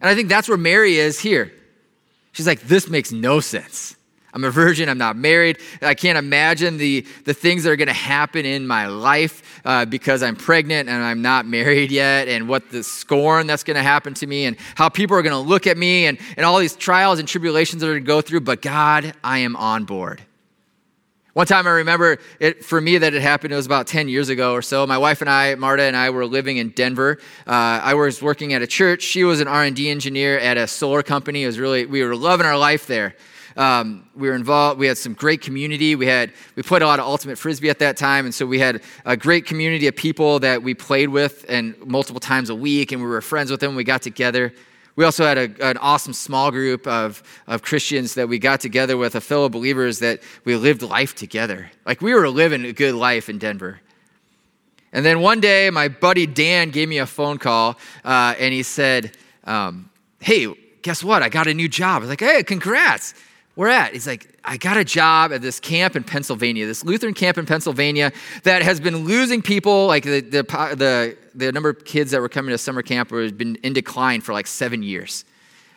And 0.02 0.10
I 0.10 0.16
think 0.16 0.28
that's 0.28 0.50
where 0.50 0.58
Mary 0.58 0.98
is 0.98 1.20
here. 1.20 1.54
She's 2.34 2.48
like, 2.48 2.62
this 2.62 2.90
makes 2.90 3.12
no 3.12 3.40
sense. 3.40 3.96
I'm 4.34 4.44
a 4.44 4.52
virgin. 4.52 4.90
I'm 4.90 4.98
not 4.98 5.16
married. 5.16 5.58
I 5.82 5.94
can't 5.94 6.18
imagine 6.18 6.78
the, 6.78 7.06
the 7.26 7.34
things 7.34 7.64
that 7.64 7.72
are 7.72 7.76
going 7.76 7.88
to 7.88 7.94
happen 7.94 8.46
in 8.46 8.66
my 8.66 8.88
life 8.88 9.62
uh, 9.66 9.86
because 9.86 10.24
I'm 10.24 10.36
pregnant 10.36 10.90
and 10.90 11.04
I'm 11.04 11.22
not 11.22 11.46
married 11.46 11.92
yet, 11.92 12.28
and 12.28 12.48
what 12.48 12.70
the 12.70 12.84
scorn 12.84 13.48
that's 13.48 13.64
going 13.64 13.78
to 13.78 13.84
happen 13.84 14.14
to 14.16 14.28
me, 14.28 14.46
and 14.46 14.58
how 14.76 14.90
people 14.90 15.18
are 15.18 15.22
going 15.22 15.32
to 15.32 15.50
look 15.50 15.68
at 15.68 15.78
me, 15.78 16.06
and, 16.06 16.18
and 16.38 16.46
all 16.46 16.60
these 16.60 16.76
trials 16.76 17.20
and 17.20 17.28
tribulations 17.28 17.82
that 17.82 17.88
are 17.88 17.94
going 17.94 18.04
to 18.04 18.08
go 18.08 18.22
through. 18.22 18.42
But 18.42 18.62
God, 18.62 19.14
I 19.24 19.40
am 19.40 19.56
on 19.56 19.86
board. 19.86 20.22
One 21.34 21.48
time 21.48 21.66
I 21.66 21.72
remember 21.72 22.18
it 22.42 22.66
for 22.66 22.82
me 22.82 22.98
that 22.98 23.14
it 23.14 23.22
happened, 23.22 23.54
it 23.54 23.56
was 23.56 23.66
about 23.66 23.88
10 23.88 24.10
years 24.10 24.28
ago 24.28 24.52
or 24.52 24.62
so. 24.62 24.86
My 24.86 24.98
wife 24.98 25.22
and 25.22 25.30
I, 25.30 25.56
Marta 25.56 25.84
and 25.84 25.96
I, 25.96 26.10
were 26.10 26.26
living 26.26 26.58
in 26.58 26.70
Denver. 26.70 27.20
Uh, 27.48 27.80
I 27.82 27.94
was 27.94 28.22
working 28.22 28.52
at 28.54 28.62
a 28.62 28.68
church. 28.68 29.02
She 29.02 29.24
was 29.24 29.40
an 29.40 29.48
R&D 29.48 29.90
engineer 29.90 30.38
at 30.40 30.58
a 30.58 30.68
solar 30.68 31.02
company. 31.02 31.44
It 31.44 31.48
was 31.48 31.58
really, 31.58 31.86
we 31.86 32.04
were 32.04 32.18
loving 32.18 32.46
our 32.46 32.58
life 32.58 32.86
there. 32.86 33.16
Um, 33.58 34.10
we 34.15 34.29
were 34.29 34.36
involved. 34.36 34.79
We 34.79 34.88
had 34.88 34.98
some 34.98 35.13
great 35.13 35.41
community. 35.41 35.96
We 35.96 36.05
had 36.05 36.31
we 36.55 36.63
played 36.63 36.81
a 36.81 36.88
lot 36.88 37.00
of 37.00 37.05
ultimate 37.05 37.38
frisbee 37.38 37.70
at 37.70 37.79
that 37.79 37.98
time, 37.98 38.25
and 38.25 38.34
so 38.34 38.46
we 38.46 38.60
had 38.60 38.81
a 39.05 39.17
great 39.17 39.46
community 39.46 39.88
of 39.88 39.96
people 39.96 40.39
that 40.39 40.63
we 40.63 40.74
played 40.74 41.10
with 41.10 41.46
and 41.50 41.77
multiple 41.86 42.20
times 42.20 42.50
a 42.50 42.55
week, 42.55 42.91
and 42.91 43.01
we 43.01 43.08
were 43.08 43.22
friends 43.22 43.51
with 43.51 43.60
them. 43.60 43.75
We 43.75 43.84
got 43.84 44.01
together. 44.01 44.53
We 44.96 45.05
also 45.05 45.25
had 45.25 45.38
a, 45.38 45.67
an 45.70 45.77
awesome 45.77 46.13
small 46.13 46.51
group 46.51 46.86
of, 46.86 47.24
of 47.48 47.62
Christians 47.62 48.15
that 48.15 48.27
we 48.27 48.39
got 48.39 48.60
together 48.60 48.98
with, 48.98 49.15
a 49.15 49.22
fellow 49.22 49.48
believers 49.48 50.00
that 50.00 50.22
we 50.43 50.55
lived 50.55 50.81
life 50.81 51.15
together. 51.15 51.72
Like 51.86 52.01
we 52.01 52.13
were 52.13 52.29
living 52.29 52.65
a 52.65 52.74
good 52.74 52.96
life 52.96 53.29
in 53.29 53.38
Denver. 53.38 53.79
And 54.93 55.05
then 55.05 55.22
one 55.22 55.39
day, 55.39 55.70
my 55.70 55.88
buddy 55.88 56.25
Dan 56.25 56.70
gave 56.70 56.89
me 56.89 56.98
a 56.98 57.05
phone 57.05 57.38
call 57.38 57.77
uh, 58.03 58.36
and 58.38 58.53
he 58.53 58.63
said, 58.63 59.15
um, 59.46 59.89
Hey, 60.20 60.53
guess 60.81 61.03
what? 61.03 61.24
I 61.24 61.29
got 61.29 61.48
a 61.48 61.53
new 61.53 61.70
job. 61.70 61.98
I 61.98 62.00
was 62.00 62.10
like, 62.10 62.20
Hey, 62.20 62.43
congrats. 62.43 63.13
Where 63.55 63.70
at? 63.70 63.93
He's 63.93 64.08
like, 64.08 64.39
I 64.46 64.58
got 64.58 64.77
a 64.77 64.86
job 64.86 65.34
at 65.34 65.41
this 65.41 65.60
camp 65.60 65.96
in 65.96 66.03
Pennsylvania, 66.03 66.65
this 66.65 66.86
Lutheran 66.86 67.13
camp 67.13 67.38
in 67.38 67.46
Pennsylvania 67.46 68.12
that 68.43 68.62
has 68.62 68.79
been 68.79 69.05
losing 69.05 69.41
people. 69.41 69.88
Like 69.88 70.03
the, 70.03 70.22
the, 70.22 70.43
the, 70.43 71.17
the 71.36 71.51
number 71.51 71.70
of 71.70 71.84
kids 71.84 72.12
that 72.12 72.22
were 72.22 72.29
coming 72.29 72.51
to 72.51 72.58
summer 72.58 72.81
camp 72.81 73.12
has 73.12 73.31
been 73.31 73.55
in 73.58 73.74
decline 73.74 74.22
for 74.22 74.31
like 74.34 74.48
seven 74.48 74.84
years. 74.84 75.25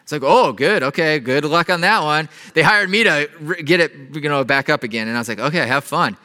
It's 0.02 0.12
like, 0.12 0.22
oh, 0.22 0.52
good, 0.52 0.82
okay, 0.82 1.18
good 1.18 1.46
luck 1.46 1.70
on 1.70 1.80
that 1.80 2.02
one. 2.02 2.28
They 2.52 2.62
hired 2.62 2.90
me 2.90 3.04
to 3.04 3.56
get 3.64 3.80
it, 3.80 3.92
you 4.12 4.28
know, 4.28 4.44
back 4.44 4.68
up 4.68 4.82
again, 4.82 5.08
and 5.08 5.16
I 5.16 5.20
was 5.20 5.30
like, 5.30 5.38
okay, 5.38 5.66
have 5.66 5.82
fun. 5.82 6.18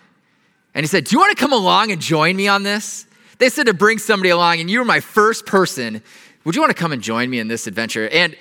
And 0.75 0.83
he 0.83 0.87
said, 0.87 1.05
do 1.05 1.15
you 1.15 1.19
want 1.19 1.35
to 1.35 1.41
come 1.41 1.53
along 1.53 1.91
and 1.93 2.01
join 2.01 2.35
me 2.35 2.49
on 2.49 2.63
this? 2.63 3.05
They 3.37 3.47
said 3.47 3.67
to 3.67 3.73
bring 3.73 3.97
somebody 3.97 4.31
along, 4.31 4.59
and 4.59 4.69
you 4.69 4.79
were 4.79 4.85
my 4.85 4.99
first 4.99 5.45
person. 5.45 6.01
Would 6.43 6.55
you 6.55 6.61
want 6.61 6.75
to 6.75 6.79
come 6.79 6.91
and 6.91 7.01
join 7.01 7.29
me 7.29 7.39
in 7.39 7.47
this 7.47 7.67
adventure? 7.67 8.09
And 8.09 8.35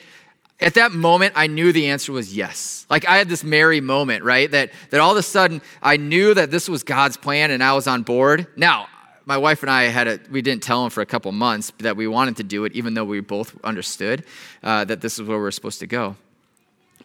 at 0.61 0.75
that 0.75 0.93
moment, 0.93 1.35
I 1.37 1.47
knew 1.47 1.73
the 1.73 1.89
answer 1.89 2.13
was 2.13 2.37
yes. 2.37 2.85
Like 2.91 3.07
I 3.07 3.17
had 3.19 3.29
this 3.29 3.45
Mary 3.45 3.81
moment, 3.81 4.25
right? 4.25 4.51
That, 4.51 4.73
that 4.91 5.01
all 5.01 5.13
of 5.13 5.17
a 5.17 5.23
sudden 5.23 5.63
I 5.83 5.97
knew 5.97 6.35
that 6.35 6.51
this 6.51 6.69
was 6.69 6.83
God's 6.83 7.17
plan 7.17 7.51
and 7.51 7.63
I 7.63 7.75
was 7.75 7.87
on 7.87 8.03
board. 8.03 8.47
Now, 8.57 8.89
my 9.25 9.37
wife 9.37 9.63
and 9.63 9.71
I 9.71 9.85
had 9.85 10.09
a, 10.09 10.21
we 10.31 10.43
didn't 10.43 10.63
tell 10.63 10.85
him 10.85 10.91
for 10.91 11.01
a 11.01 11.07
couple 11.07 11.31
months 11.33 11.73
that 11.79 11.97
we 11.97 12.09
wanted 12.09 12.39
to 12.39 12.43
do 12.43 12.65
it, 12.65 12.73
even 12.73 12.95
though 12.95 13.05
we 13.05 13.21
both 13.21 13.57
understood 13.63 14.25
uh, 14.63 14.85
that 14.87 15.01
this 15.01 15.19
is 15.19 15.29
where 15.29 15.39
we're 15.39 15.51
supposed 15.51 15.81
to 15.81 15.87
go. 15.87 16.17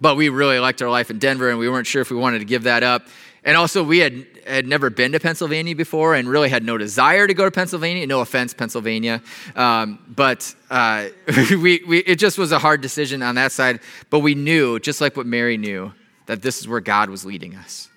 But 0.02 0.16
we 0.16 0.30
really 0.30 0.58
liked 0.58 0.82
our 0.82 0.90
life 0.90 1.12
in 1.12 1.20
Denver 1.20 1.50
and 1.50 1.60
we 1.60 1.70
weren't 1.70 1.86
sure 1.86 2.02
if 2.02 2.10
we 2.10 2.18
wanted 2.18 2.40
to 2.40 2.46
give 2.46 2.64
that 2.64 2.82
up. 2.82 3.08
And 3.46 3.58
also, 3.58 3.84
we 3.84 4.00
had, 4.00 4.26
had 4.48 4.66
never 4.68 4.90
been 4.90 5.12
to 5.12 5.20
Pennsylvania 5.20 5.76
before 5.76 6.16
and 6.16 6.30
really 6.30 6.50
had 6.50 6.64
no 6.64 6.78
desire 6.78 7.28
to 7.28 7.34
go 7.34 7.44
to 7.44 7.52
Pennsylvania. 7.52 8.08
No 8.08 8.22
offense, 8.22 8.54
Pennsylvania. 8.54 9.22
Um, 9.56 10.00
but 10.08 10.56
uh, 10.70 11.08
we, 11.50 11.84
we, 11.86 12.00
it 12.00 12.20
just 12.20 12.38
was 12.38 12.52
a 12.54 12.60
hard 12.60 12.82
decision 12.82 13.22
on 13.22 13.36
that 13.36 13.52
side. 13.52 13.82
But 14.10 14.20
we 14.20 14.34
knew, 14.34 14.80
just 14.80 15.02
like 15.02 15.18
what 15.18 15.26
Mary 15.26 15.58
knew, 15.58 15.94
that 16.26 16.42
this 16.42 16.60
is 16.60 16.68
where 16.68 16.80
God 16.80 17.10
was 17.10 17.26
leading 17.26 17.56
us. 17.56 17.90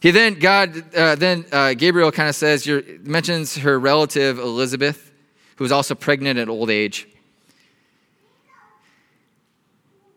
He 0.00 0.10
then, 0.10 0.34
God, 0.34 0.94
uh, 0.94 1.14
then 1.14 1.44
uh, 1.52 1.74
Gabriel 1.74 2.10
kind 2.10 2.28
of 2.28 2.34
says, 2.34 2.66
mentions 3.02 3.56
her 3.58 3.78
relative 3.78 4.38
Elizabeth, 4.38 5.12
who 5.56 5.64
was 5.64 5.70
also 5.70 5.94
pregnant 5.94 6.38
at 6.38 6.48
old 6.48 6.70
age. 6.70 7.06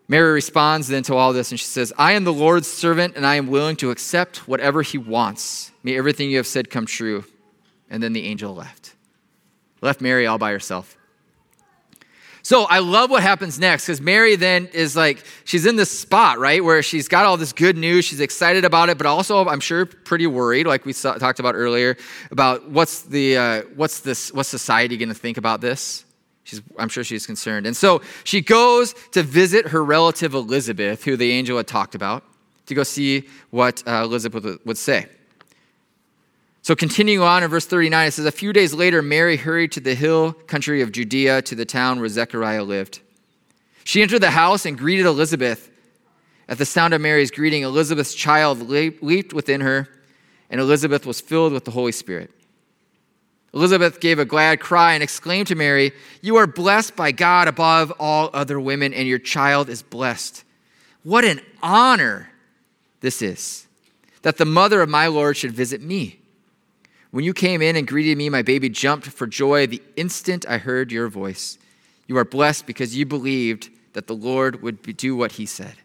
Mary 0.07 0.33
responds 0.33 0.87
then 0.87 1.03
to 1.03 1.15
all 1.15 1.33
this 1.33 1.51
and 1.51 1.59
she 1.59 1.65
says, 1.65 1.91
I 1.97 2.13
am 2.13 2.23
the 2.23 2.33
Lord's 2.33 2.71
servant 2.71 3.15
and 3.15 3.25
I 3.25 3.35
am 3.35 3.47
willing 3.47 3.75
to 3.77 3.91
accept 3.91 4.47
whatever 4.47 4.81
he 4.81 4.97
wants. 4.97 5.71
May 5.83 5.97
everything 5.97 6.29
you 6.29 6.37
have 6.37 6.47
said 6.47 6.69
come 6.69 6.85
true. 6.85 7.25
And 7.89 8.01
then 8.01 8.13
the 8.13 8.25
angel 8.25 8.53
left. 8.53 8.95
Left 9.81 10.01
Mary 10.01 10.25
all 10.27 10.37
by 10.37 10.51
herself. 10.51 10.97
So 12.45 12.65
I 12.65 12.77
love 12.77 13.09
what 13.09 13.23
happens 13.23 13.59
next 13.59 13.87
because 13.87 13.99
Mary 13.99 14.35
then 14.35 14.67
is 14.67 14.95
like, 14.95 15.23
she's 15.45 15.65
in 15.65 15.77
this 15.77 15.89
spot, 15.97 16.37
right, 16.37 16.63
where 16.63 16.83
she's 16.83 17.07
got 17.07 17.25
all 17.25 17.37
this 17.37 17.53
good 17.53 17.75
news. 17.75 18.05
She's 18.05 18.19
excited 18.19 18.63
about 18.63 18.89
it, 18.89 18.99
but 18.99 19.07
also, 19.07 19.47
I'm 19.47 19.59
sure, 19.59 19.87
pretty 19.87 20.27
worried, 20.27 20.67
like 20.67 20.85
we 20.85 20.93
saw, 20.93 21.15
talked 21.15 21.39
about 21.39 21.55
earlier, 21.55 21.97
about 22.29 22.69
what's 22.69 23.01
the, 23.01 23.37
uh, 23.37 23.61
what's 23.75 24.01
this, 24.01 24.31
what's 24.31 24.47
society 24.47 24.95
going 24.95 25.09
to 25.09 25.15
think 25.15 25.37
about 25.37 25.59
this? 25.59 26.05
She's, 26.45 26.61
I'm 26.77 26.89
sure 26.89 27.03
she's 27.03 27.25
concerned. 27.25 27.65
And 27.65 27.75
so 27.75 28.01
she 28.23 28.39
goes 28.39 28.93
to 29.11 29.23
visit 29.23 29.69
her 29.69 29.83
relative 29.83 30.33
Elizabeth, 30.33 31.03
who 31.03 31.17
the 31.17 31.31
angel 31.31 31.57
had 31.57 31.67
talked 31.67 31.95
about, 31.95 32.23
to 32.67 32.75
go 32.75 32.83
see 32.83 33.27
what 33.49 33.83
uh, 33.87 34.03
Elizabeth 34.03 34.59
would 34.63 34.77
say. 34.77 35.07
So, 36.61 36.75
continuing 36.75 37.21
on 37.21 37.43
in 37.43 37.49
verse 37.49 37.65
39, 37.65 38.07
it 38.07 38.11
says, 38.11 38.25
A 38.25 38.31
few 38.31 38.53
days 38.53 38.73
later, 38.73 39.01
Mary 39.01 39.37
hurried 39.37 39.71
to 39.73 39.79
the 39.79 39.93
hill 39.93 40.33
country 40.33 40.81
of 40.81 40.91
Judea 40.91 41.43
to 41.43 41.55
the 41.55 41.65
town 41.65 41.99
where 41.99 42.09
Zechariah 42.09 42.63
lived. 42.63 43.01
She 43.83 44.01
entered 44.01 44.21
the 44.21 44.31
house 44.31 44.65
and 44.65 44.77
greeted 44.77 45.05
Elizabeth. 45.05 45.69
At 46.47 46.57
the 46.59 46.65
sound 46.65 46.93
of 46.93 47.01
Mary's 47.01 47.31
greeting, 47.31 47.63
Elizabeth's 47.63 48.15
child 48.15 48.67
leaped 48.67 49.33
within 49.33 49.61
her, 49.61 49.87
and 50.49 50.61
Elizabeth 50.61 51.05
was 51.05 51.21
filled 51.21 51.53
with 51.53 51.65
the 51.65 51.71
Holy 51.71 51.91
Spirit. 51.91 52.31
Elizabeth 53.55 54.01
gave 54.01 54.19
a 54.19 54.25
glad 54.25 54.59
cry 54.59 54.93
and 54.93 55.01
exclaimed 55.01 55.47
to 55.47 55.55
Mary, 55.55 55.93
You 56.21 56.35
are 56.35 56.45
blessed 56.45 56.95
by 56.97 57.13
God 57.13 57.47
above 57.47 57.91
all 57.99 58.29
other 58.33 58.59
women, 58.59 58.93
and 58.93 59.07
your 59.07 59.17
child 59.17 59.69
is 59.69 59.81
blessed. 59.81 60.43
What 61.03 61.23
an 61.23 61.39
honor 61.63 62.29
this 62.99 63.21
is 63.21 63.65
that 64.23 64.37
the 64.37 64.45
mother 64.45 64.81
of 64.81 64.89
my 64.89 65.07
Lord 65.07 65.37
should 65.37 65.51
visit 65.51 65.81
me. 65.81 66.19
When 67.11 67.23
you 67.23 67.33
came 67.33 67.61
in 67.61 67.75
and 67.75 67.87
greeted 67.87 68.17
me, 68.17 68.27
my 68.27 68.41
baby 68.41 68.67
jumped 68.67 69.07
for 69.07 69.25
joy 69.25 69.67
the 69.67 69.81
instant 69.95 70.45
I 70.49 70.57
heard 70.57 70.91
your 70.91 71.07
voice. 71.07 71.57
You 72.07 72.17
are 72.17 72.25
blessed 72.25 72.65
because 72.65 72.97
you 72.97 73.05
believed 73.05 73.69
that 73.93 74.07
the 74.07 74.15
Lord 74.15 74.61
would 74.63 74.97
do 74.97 75.15
what 75.15 75.33
he 75.33 75.45
said. 75.45 75.75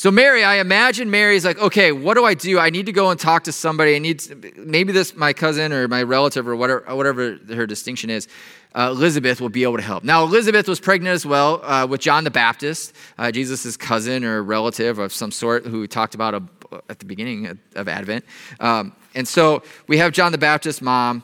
So 0.00 0.10
Mary, 0.10 0.42
I 0.42 0.60
imagine 0.60 1.10
Mary's 1.10 1.44
like, 1.44 1.58
okay, 1.58 1.92
what 1.92 2.14
do 2.14 2.24
I 2.24 2.32
do? 2.32 2.58
I 2.58 2.70
need 2.70 2.86
to 2.86 2.92
go 2.92 3.10
and 3.10 3.20
talk 3.20 3.44
to 3.44 3.52
somebody. 3.52 3.94
I 3.94 3.98
need 3.98 4.20
to, 4.20 4.52
maybe 4.56 4.94
this 4.94 5.14
my 5.14 5.34
cousin 5.34 5.74
or 5.74 5.88
my 5.88 6.02
relative 6.02 6.48
or 6.48 6.56
whatever, 6.56 6.96
whatever 6.96 7.36
her 7.48 7.66
distinction 7.66 8.08
is. 8.08 8.26
Uh, 8.74 8.88
Elizabeth 8.92 9.42
will 9.42 9.50
be 9.50 9.62
able 9.62 9.76
to 9.76 9.82
help. 9.82 10.02
Now, 10.02 10.24
Elizabeth 10.24 10.68
was 10.68 10.80
pregnant 10.80 11.12
as 11.12 11.26
well 11.26 11.62
uh, 11.62 11.86
with 11.86 12.00
John 12.00 12.24
the 12.24 12.30
Baptist, 12.30 12.94
uh, 13.18 13.30
Jesus' 13.30 13.76
cousin 13.76 14.24
or 14.24 14.42
relative 14.42 14.98
of 14.98 15.12
some 15.12 15.30
sort, 15.30 15.66
who 15.66 15.80
we 15.80 15.86
talked 15.86 16.14
about 16.14 16.32
a, 16.32 16.42
at 16.88 16.98
the 16.98 17.04
beginning 17.04 17.58
of 17.74 17.86
Advent. 17.86 18.24
Um, 18.58 18.96
and 19.14 19.28
so 19.28 19.62
we 19.86 19.98
have 19.98 20.12
John 20.12 20.32
the 20.32 20.38
Baptist's 20.38 20.80
mom. 20.80 21.22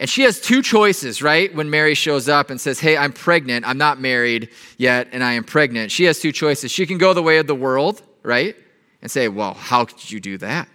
And 0.00 0.08
she 0.08 0.22
has 0.22 0.40
two 0.40 0.62
choices, 0.62 1.20
right? 1.20 1.54
When 1.54 1.68
Mary 1.68 1.94
shows 1.94 2.26
up 2.26 2.48
and 2.48 2.58
says, 2.58 2.80
Hey, 2.80 2.96
I'm 2.96 3.12
pregnant. 3.12 3.68
I'm 3.68 3.76
not 3.76 4.00
married 4.00 4.48
yet, 4.78 5.08
and 5.12 5.22
I 5.22 5.34
am 5.34 5.44
pregnant. 5.44 5.92
She 5.92 6.04
has 6.04 6.18
two 6.18 6.32
choices. 6.32 6.72
She 6.72 6.86
can 6.86 6.96
go 6.96 7.12
the 7.12 7.22
way 7.22 7.36
of 7.36 7.46
the 7.46 7.54
world, 7.54 8.02
right? 8.22 8.56
And 9.02 9.10
say, 9.10 9.28
Well, 9.28 9.52
how 9.52 9.84
could 9.84 10.10
you 10.10 10.18
do 10.18 10.38
that? 10.38 10.68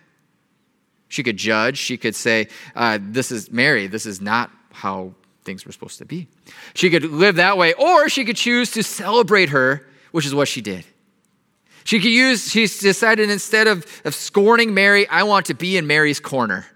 She 1.07 1.23
could 1.23 1.37
judge. 1.37 1.79
She 1.79 1.97
could 1.97 2.15
say, 2.15 2.49
uh, 2.75 2.99
This 3.01 3.31
is 3.31 3.51
Mary. 3.51 3.87
This 3.87 4.05
is 4.05 4.21
not 4.21 4.51
how 4.71 5.15
things 5.43 5.65
were 5.65 5.71
supposed 5.71 5.97
to 5.97 6.05
be. 6.05 6.27
She 6.75 6.91
could 6.91 7.05
live 7.05 7.37
that 7.37 7.57
way, 7.57 7.73
or 7.73 8.09
she 8.09 8.25
could 8.25 8.37
choose 8.37 8.69
to 8.71 8.83
celebrate 8.83 9.49
her, 9.49 9.87
which 10.11 10.27
is 10.27 10.35
what 10.35 10.47
she 10.47 10.61
did. 10.61 10.85
She 11.83 11.99
could 11.99 12.11
use, 12.11 12.51
she 12.51 12.61
decided 12.67 13.31
instead 13.31 13.65
of, 13.65 14.01
of 14.05 14.13
scorning 14.13 14.75
Mary, 14.75 15.07
I 15.07 15.23
want 15.23 15.47
to 15.47 15.55
be 15.55 15.77
in 15.77 15.87
Mary's 15.87 16.19
corner. 16.19 16.67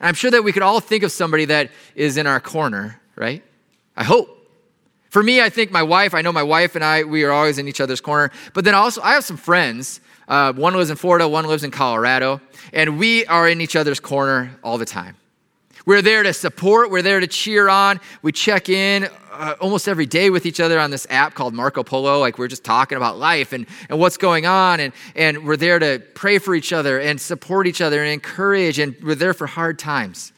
I'm 0.00 0.14
sure 0.14 0.30
that 0.30 0.44
we 0.44 0.52
could 0.52 0.62
all 0.62 0.80
think 0.80 1.02
of 1.02 1.12
somebody 1.12 1.46
that 1.46 1.70
is 1.94 2.16
in 2.16 2.26
our 2.26 2.40
corner, 2.40 3.00
right? 3.16 3.42
I 3.96 4.04
hope. 4.04 4.32
For 5.10 5.22
me, 5.22 5.40
I 5.40 5.48
think 5.48 5.70
my 5.70 5.82
wife, 5.82 6.12
I 6.12 6.20
know 6.20 6.32
my 6.32 6.42
wife 6.42 6.74
and 6.74 6.84
I, 6.84 7.04
we 7.04 7.24
are 7.24 7.32
always 7.32 7.58
in 7.58 7.68
each 7.68 7.80
other's 7.80 8.00
corner. 8.00 8.30
But 8.52 8.64
then 8.64 8.74
also, 8.74 9.00
I 9.00 9.14
have 9.14 9.24
some 9.24 9.38
friends. 9.38 10.00
Uh, 10.28 10.52
one 10.52 10.74
lives 10.74 10.90
in 10.90 10.96
Florida, 10.96 11.26
one 11.28 11.46
lives 11.46 11.64
in 11.64 11.70
Colorado, 11.70 12.40
and 12.72 12.98
we 12.98 13.24
are 13.26 13.48
in 13.48 13.60
each 13.60 13.76
other's 13.76 14.00
corner 14.00 14.50
all 14.62 14.76
the 14.76 14.84
time. 14.84 15.16
We're 15.86 16.02
there 16.02 16.24
to 16.24 16.32
support, 16.32 16.90
we're 16.90 17.02
there 17.02 17.20
to 17.20 17.28
cheer 17.28 17.68
on. 17.68 18.00
We 18.20 18.32
check 18.32 18.68
in 18.68 19.08
uh, 19.38 19.54
almost 19.60 19.88
every 19.88 20.06
day 20.06 20.30
with 20.30 20.46
each 20.46 20.60
other 20.60 20.78
on 20.78 20.90
this 20.90 21.06
app 21.10 21.34
called 21.34 21.54
Marco 21.54 21.82
Polo. 21.82 22.18
Like 22.18 22.38
we're 22.38 22.48
just 22.48 22.64
talking 22.64 22.96
about 22.96 23.18
life 23.18 23.52
and, 23.52 23.66
and 23.88 23.98
what's 23.98 24.16
going 24.16 24.46
on. 24.46 24.80
And, 24.80 24.92
and 25.14 25.46
we're 25.46 25.56
there 25.56 25.78
to 25.78 26.02
pray 26.14 26.38
for 26.38 26.54
each 26.54 26.72
other 26.72 26.98
and 26.98 27.20
support 27.20 27.66
each 27.66 27.80
other 27.80 28.02
and 28.02 28.10
encourage. 28.10 28.78
And 28.78 28.96
we're 29.02 29.14
there 29.14 29.34
for 29.34 29.46
hard 29.46 29.78
times. 29.78 30.32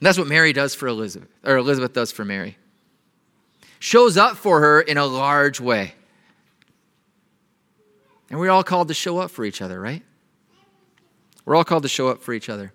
And 0.00 0.06
that's 0.06 0.18
what 0.18 0.26
Mary 0.26 0.52
does 0.52 0.74
for 0.74 0.88
Elizabeth, 0.88 1.28
or 1.44 1.56
Elizabeth 1.56 1.92
does 1.92 2.12
for 2.12 2.24
Mary. 2.24 2.56
Shows 3.78 4.16
up 4.16 4.36
for 4.36 4.60
her 4.60 4.80
in 4.80 4.96
a 4.96 5.06
large 5.06 5.60
way. 5.60 5.94
And 8.30 8.40
we're 8.40 8.50
all 8.50 8.64
called 8.64 8.88
to 8.88 8.94
show 8.94 9.18
up 9.18 9.30
for 9.30 9.44
each 9.44 9.62
other, 9.62 9.80
right? 9.80 10.02
We're 11.44 11.54
all 11.54 11.64
called 11.64 11.84
to 11.84 11.88
show 11.88 12.08
up 12.08 12.22
for 12.22 12.32
each 12.32 12.48
other. 12.48 12.72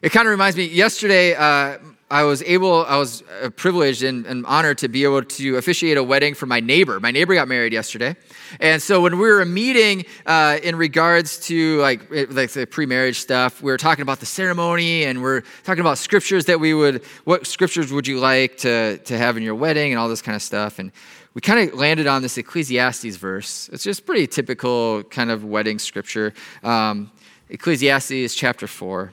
It 0.00 0.12
kind 0.12 0.26
of 0.26 0.30
reminds 0.30 0.56
me, 0.56 0.66
yesterday, 0.66 1.34
uh, 1.34 1.78
I 2.14 2.22
was 2.22 2.44
able, 2.44 2.86
I 2.86 2.96
was 2.96 3.24
uh, 3.42 3.50
privileged 3.50 4.04
and, 4.04 4.24
and, 4.24 4.46
honored 4.46 4.78
to 4.78 4.88
be 4.88 5.02
able 5.02 5.24
to 5.24 5.56
officiate 5.56 5.96
a 5.96 6.04
wedding 6.04 6.34
for 6.34 6.46
my 6.46 6.60
neighbor. 6.60 7.00
My 7.00 7.10
neighbor 7.10 7.34
got 7.34 7.48
married 7.48 7.72
yesterday. 7.72 8.14
And 8.60 8.80
so 8.80 9.00
when 9.00 9.18
we 9.18 9.26
were 9.26 9.44
meeting 9.44 10.04
uh, 10.24 10.60
in 10.62 10.76
regards 10.76 11.40
to 11.48 11.80
like, 11.80 12.08
like 12.30 12.50
the 12.50 12.68
pre-marriage 12.68 13.18
stuff, 13.18 13.60
we 13.60 13.72
were 13.72 13.76
talking 13.76 14.02
about 14.02 14.20
the 14.20 14.26
ceremony 14.26 15.02
and 15.02 15.22
we're 15.22 15.42
talking 15.64 15.80
about 15.80 15.98
scriptures 15.98 16.44
that 16.44 16.60
we 16.60 16.72
would, 16.72 17.02
what 17.24 17.48
scriptures 17.48 17.92
would 17.92 18.06
you 18.06 18.20
like 18.20 18.58
to, 18.58 18.98
to 18.98 19.18
have 19.18 19.36
in 19.36 19.42
your 19.42 19.56
wedding 19.56 19.90
and 19.90 19.98
all 19.98 20.08
this 20.08 20.22
kind 20.22 20.36
of 20.36 20.42
stuff. 20.42 20.78
And 20.78 20.92
we 21.34 21.40
kind 21.40 21.68
of 21.68 21.74
landed 21.74 22.06
on 22.06 22.22
this 22.22 22.38
Ecclesiastes 22.38 23.16
verse. 23.16 23.68
It's 23.72 23.82
just 23.82 24.06
pretty 24.06 24.28
typical 24.28 25.02
kind 25.02 25.32
of 25.32 25.44
wedding 25.44 25.80
scripture. 25.80 26.32
Um, 26.62 27.10
Ecclesiastes 27.48 28.36
chapter 28.36 28.68
4. 28.68 29.12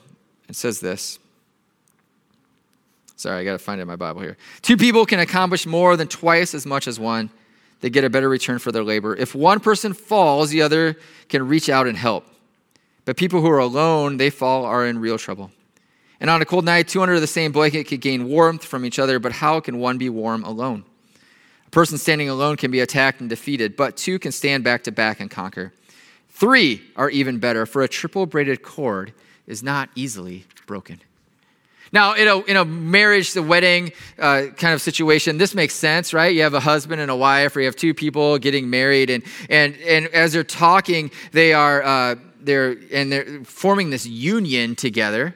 It 0.50 0.55
says 0.55 0.81
this. 0.81 1.17
Sorry, 3.22 3.40
I 3.40 3.44
got 3.44 3.51
to 3.51 3.60
find 3.60 3.80
it 3.80 3.84
in 3.84 3.88
my 3.88 3.96
Bible 3.96 4.22
here. 4.22 4.36
Two 4.63 4.75
people 4.75 5.06
can 5.06 5.20
accomplish 5.20 5.68
more 5.68 5.96
than 5.96 6.08
twice 6.08 6.56
as 6.56 6.66
much 6.66 6.88
as 6.88 7.00
one. 7.00 7.30
They 7.82 7.92
get 7.92 8.04
a 8.04 8.10
better 8.10 8.28
return 8.28 8.58
for 8.58 8.72
their 8.72 8.84
labor. 8.84 9.16
If 9.16 9.36
one 9.36 9.60
person 9.60 9.94
falls, 9.94 10.50
the 10.50 10.63
other 10.63 10.98
can 11.30 11.48
reach 11.48 11.70
out 11.70 11.86
and 11.86 11.96
help. 11.96 12.25
But 13.06 13.18
people 13.18 13.42
who 13.42 13.50
are 13.51 13.60
alone, 13.60 14.18
they 14.18 14.32
fall, 14.32 14.66
are 14.66 14.88
in 14.88 14.98
real 14.98 15.20
trouble. 15.20 15.51
And 16.20 16.32
on 16.32 16.42
a 16.42 16.46
cold 16.46 16.66
night, 16.66 16.88
two 16.88 17.04
under 17.04 17.20
the 17.20 17.28
same 17.28 17.51
blanket 17.51 17.84
could 17.84 18.01
gain 18.01 18.28
warmth 18.28 18.66
from 18.66 18.86
each 18.86 18.98
other, 18.98 19.20
but 19.20 19.34
how 19.34 19.60
can 19.60 19.78
one 19.78 20.00
be 20.00 20.10
warm 20.10 20.44
alone? 20.44 20.84
A 21.68 21.70
person 21.70 22.00
standing 22.00 22.28
alone 22.28 22.58
can 22.58 22.72
be 22.72 22.80
attacked 22.80 23.22
and 23.22 23.30
defeated, 23.30 23.75
but 23.75 23.98
two 23.98 24.18
can 24.18 24.32
stand 24.32 24.63
back 24.63 24.84
to 24.86 24.92
back 24.92 25.20
and 25.20 25.30
conquer. 25.30 25.74
Three 26.30 26.82
are 26.96 27.12
even 27.12 27.38
better, 27.38 27.68
for 27.68 27.84
a 27.84 27.88
triple 27.88 28.25
braided 28.25 28.63
cord 28.63 29.13
is 29.46 29.62
not 29.62 29.90
easily 29.94 30.46
broken. 30.66 31.01
Now, 31.94 32.14
in 32.14 32.28
a, 32.28 32.40
in 32.44 32.56
a 32.56 32.64
marriage, 32.64 33.34
the 33.34 33.44
wedding 33.44 33.92
uh, 34.18 34.44
kind 34.56 34.74
of 34.74 34.82
situation, 34.82 35.38
this 35.38 35.54
makes 35.54 35.74
sense, 35.74 36.14
right? 36.14 36.34
You 36.34 36.44
have 36.44 36.54
a 36.54 36.62
husband 36.62 37.02
and 37.02 37.12
a 37.12 37.16
wife, 37.16 37.56
or 37.56 37.60
you 37.60 37.66
have 37.66 37.76
two 37.76 37.94
people 37.94 38.38
getting 38.38 38.70
married, 38.70 39.10
and, 39.10 39.24
and, 39.50 39.76
and 39.78 40.08
as 40.08 40.32
they're 40.32 40.44
talking, 40.44 41.12
they 41.34 41.54
are 41.54 41.84
uh, 41.84 42.16
they're, 42.40 42.78
and 42.92 43.12
they're 43.12 43.44
forming 43.44 43.90
this 43.90 44.06
union 44.06 44.76
together. 44.76 45.36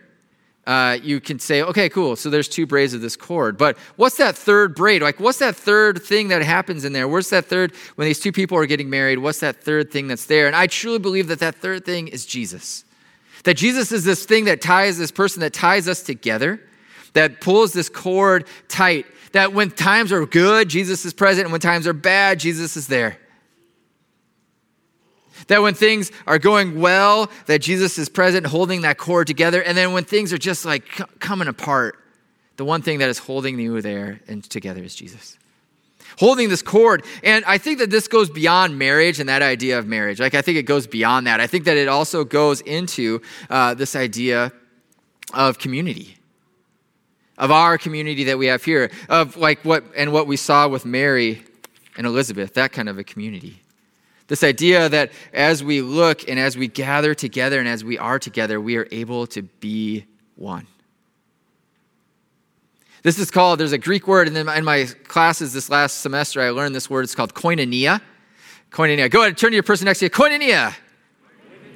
Uh, 0.65 0.97
you 1.03 1.19
can 1.19 1.37
say, 1.37 1.61
okay, 1.61 1.89
cool. 1.89 2.15
So 2.15 2.31
there's 2.31 2.49
two 2.49 2.65
braids 2.65 2.95
of 2.95 3.01
this 3.01 3.15
cord. 3.15 3.55
But 3.55 3.77
what's 3.97 4.17
that 4.17 4.35
third 4.35 4.73
braid? 4.73 5.03
Like, 5.03 5.19
what's 5.19 5.37
that 5.37 5.55
third 5.55 6.01
thing 6.01 6.29
that 6.29 6.41
happens 6.41 6.85
in 6.85 6.93
there? 6.93 7.07
Where's 7.07 7.29
that 7.29 7.45
third, 7.45 7.75
when 7.95 8.07
these 8.07 8.19
two 8.19 8.31
people 8.31 8.57
are 8.57 8.65
getting 8.65 8.89
married, 8.89 9.19
what's 9.19 9.41
that 9.41 9.61
third 9.61 9.91
thing 9.91 10.07
that's 10.07 10.25
there? 10.25 10.47
And 10.47 10.55
I 10.55 10.65
truly 10.65 10.97
believe 10.97 11.27
that 11.27 11.39
that 11.39 11.55
third 11.55 11.85
thing 11.85 12.07
is 12.07 12.25
Jesus. 12.25 12.84
That 13.45 13.55
Jesus 13.55 13.91
is 13.91 14.03
this 14.03 14.25
thing 14.25 14.45
that 14.45 14.59
ties 14.59 14.97
this 14.97 15.11
person 15.11 15.39
that 15.41 15.53
ties 15.53 15.87
us 15.87 16.03
together, 16.03 16.59
that 17.13 17.41
pulls 17.41 17.73
this 17.73 17.89
cord 17.89 18.47
tight. 18.67 19.05
That 19.31 19.53
when 19.53 19.71
times 19.71 20.11
are 20.11 20.25
good, 20.25 20.67
Jesus 20.69 21.05
is 21.05 21.13
present, 21.13 21.45
and 21.45 21.51
when 21.51 21.61
times 21.61 21.87
are 21.87 21.93
bad, 21.93 22.39
Jesus 22.39 22.75
is 22.75 22.87
there. 22.87 23.17
That 25.47 25.61
when 25.61 25.75
things 25.75 26.11
are 26.25 26.39
going 26.39 26.79
well, 26.79 27.29
that 27.45 27.59
Jesus 27.59 27.97
is 27.97 28.09
present, 28.09 28.47
holding 28.47 28.81
that 28.81 28.97
cord 28.97 29.27
together. 29.27 29.61
And 29.61 29.77
then 29.77 29.93
when 29.93 30.05
things 30.05 30.33
are 30.33 30.37
just 30.37 30.65
like 30.65 30.85
coming 31.19 31.47
apart, 31.47 31.99
the 32.57 32.65
one 32.65 32.81
thing 32.81 32.99
that 32.99 33.09
is 33.09 33.19
holding 33.19 33.59
you 33.59 33.81
there 33.81 34.21
and 34.27 34.43
together 34.43 34.81
is 34.83 34.95
Jesus 34.95 35.37
holding 36.17 36.49
this 36.49 36.61
cord. 36.61 37.03
And 37.23 37.43
I 37.45 37.57
think 37.57 37.79
that 37.79 37.89
this 37.89 38.07
goes 38.07 38.29
beyond 38.29 38.77
marriage 38.77 39.19
and 39.19 39.29
that 39.29 39.41
idea 39.41 39.79
of 39.79 39.87
marriage. 39.87 40.19
Like, 40.19 40.33
I 40.33 40.41
think 40.41 40.57
it 40.57 40.63
goes 40.63 40.87
beyond 40.87 41.27
that. 41.27 41.39
I 41.39 41.47
think 41.47 41.65
that 41.65 41.77
it 41.77 41.87
also 41.87 42.23
goes 42.23 42.61
into 42.61 43.21
uh, 43.49 43.73
this 43.73 43.95
idea 43.95 44.51
of 45.33 45.57
community, 45.59 46.17
of 47.37 47.51
our 47.51 47.77
community 47.77 48.25
that 48.25 48.37
we 48.37 48.47
have 48.47 48.63
here, 48.63 48.91
of 49.09 49.37
like 49.37 49.59
what, 49.63 49.83
and 49.95 50.11
what 50.11 50.27
we 50.27 50.37
saw 50.37 50.67
with 50.67 50.85
Mary 50.85 51.43
and 51.97 52.05
Elizabeth, 52.05 52.53
that 52.53 52.71
kind 52.71 52.89
of 52.89 52.97
a 52.97 53.03
community. 53.03 53.61
This 54.27 54.43
idea 54.43 54.89
that 54.89 55.11
as 55.33 55.63
we 55.63 55.81
look 55.81 56.27
and 56.27 56.39
as 56.39 56.57
we 56.57 56.67
gather 56.67 57.13
together 57.13 57.59
and 57.59 57.67
as 57.67 57.83
we 57.83 57.97
are 57.97 58.17
together, 58.17 58.59
we 58.59 58.75
are 58.77 58.87
able 58.91 59.27
to 59.27 59.43
be 59.43 60.05
one. 60.35 60.67
This 63.05 63.19
is 63.19 63.29
called, 63.29 63.59
there's 63.59 63.71
a 63.71 63.77
Greek 63.77 64.07
word, 64.07 64.25
and 64.25 64.35
then 64.35 64.49
in 64.49 64.63
my 64.63 64.85
classes 65.07 65.53
this 65.53 65.69
last 65.69 66.01
semester, 66.01 66.41
I 66.41 66.49
learned 66.49 66.73
this 66.73 66.89
word. 66.89 67.03
It's 67.03 67.13
called 67.13 67.35
koinonia. 67.35 68.01
Koinonia. 68.71 69.11
Go 69.11 69.21
ahead, 69.21 69.37
turn 69.37 69.51
to 69.51 69.53
your 69.53 69.61
person 69.61 69.85
next 69.85 69.99
to 69.99 70.05
you. 70.05 70.09
Koinonia. 70.09 70.73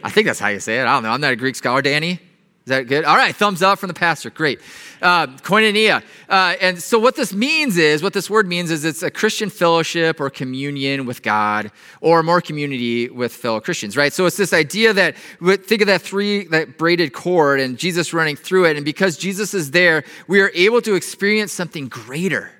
I 0.03 0.09
think 0.09 0.25
that's 0.25 0.39
how 0.39 0.47
you 0.47 0.59
say 0.59 0.79
it. 0.79 0.87
I 0.87 0.93
don't 0.95 1.03
know. 1.03 1.11
I'm 1.11 1.21
not 1.21 1.31
a 1.31 1.35
Greek 1.35 1.55
scholar. 1.55 1.83
Danny? 1.83 2.19
Is 2.69 2.77
that 2.77 2.87
good? 2.87 3.03
All 3.03 3.15
right, 3.15 3.35
thumbs 3.35 3.63
up 3.63 3.79
from 3.79 3.87
the 3.87 3.95
pastor. 3.95 4.29
Great. 4.29 4.59
Uh, 5.01 5.25
koinonia. 5.25 6.03
Uh, 6.29 6.53
and 6.61 6.79
so, 6.79 6.99
what 6.99 7.15
this 7.15 7.33
means 7.33 7.77
is, 7.77 8.03
what 8.03 8.13
this 8.13 8.29
word 8.29 8.47
means 8.47 8.69
is 8.69 8.85
it's 8.85 9.01
a 9.01 9.09
Christian 9.09 9.49
fellowship 9.49 10.19
or 10.19 10.29
communion 10.29 11.07
with 11.07 11.23
God 11.23 11.71
or 11.99 12.21
more 12.21 12.41
community 12.41 13.09
with 13.09 13.33
fellow 13.33 13.59
Christians, 13.59 13.97
right? 13.97 14.13
So, 14.13 14.27
it's 14.27 14.37
this 14.37 14.53
idea 14.53 14.93
that, 14.93 15.15
think 15.17 15.81
of 15.81 15.87
that 15.87 16.03
three, 16.03 16.43
that 16.49 16.77
braided 16.77 17.11
cord 17.11 17.59
and 17.59 17.75
Jesus 17.75 18.13
running 18.13 18.35
through 18.35 18.65
it. 18.65 18.75
And 18.75 18.85
because 18.85 19.17
Jesus 19.17 19.55
is 19.55 19.71
there, 19.71 20.03
we 20.27 20.39
are 20.39 20.51
able 20.53 20.83
to 20.83 20.93
experience 20.93 21.51
something 21.51 21.87
greater 21.87 22.51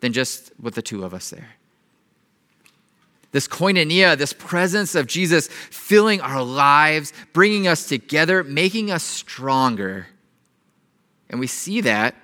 than 0.00 0.12
just 0.12 0.50
with 0.60 0.74
the 0.74 0.82
two 0.82 1.04
of 1.04 1.14
us 1.14 1.30
there 1.30 1.46
this 3.32 3.46
koinonia, 3.46 4.16
this 4.16 4.32
presence 4.32 4.94
of 4.94 5.06
Jesus 5.06 5.48
filling 5.48 6.20
our 6.20 6.42
lives, 6.42 7.12
bringing 7.32 7.68
us 7.68 7.86
together, 7.86 8.42
making 8.42 8.90
us 8.90 9.02
stronger. 9.02 10.08
And 11.28 11.38
we 11.38 11.46
see 11.46 11.80
that 11.82 12.16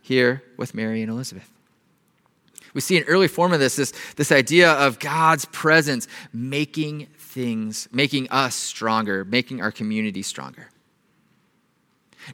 here 0.00 0.42
with 0.56 0.74
Mary 0.74 1.02
and 1.02 1.10
Elizabeth. 1.10 1.48
We 2.72 2.80
see 2.80 2.96
an 2.96 3.04
early 3.04 3.28
form 3.28 3.52
of 3.52 3.60
this, 3.60 3.76
this, 3.76 3.92
this 4.16 4.32
idea 4.32 4.72
of 4.72 4.98
God's 4.98 5.44
presence 5.46 6.06
making 6.32 7.06
things, 7.18 7.88
making 7.92 8.28
us 8.30 8.54
stronger, 8.54 9.24
making 9.24 9.60
our 9.60 9.72
community 9.72 10.22
stronger. 10.22 10.68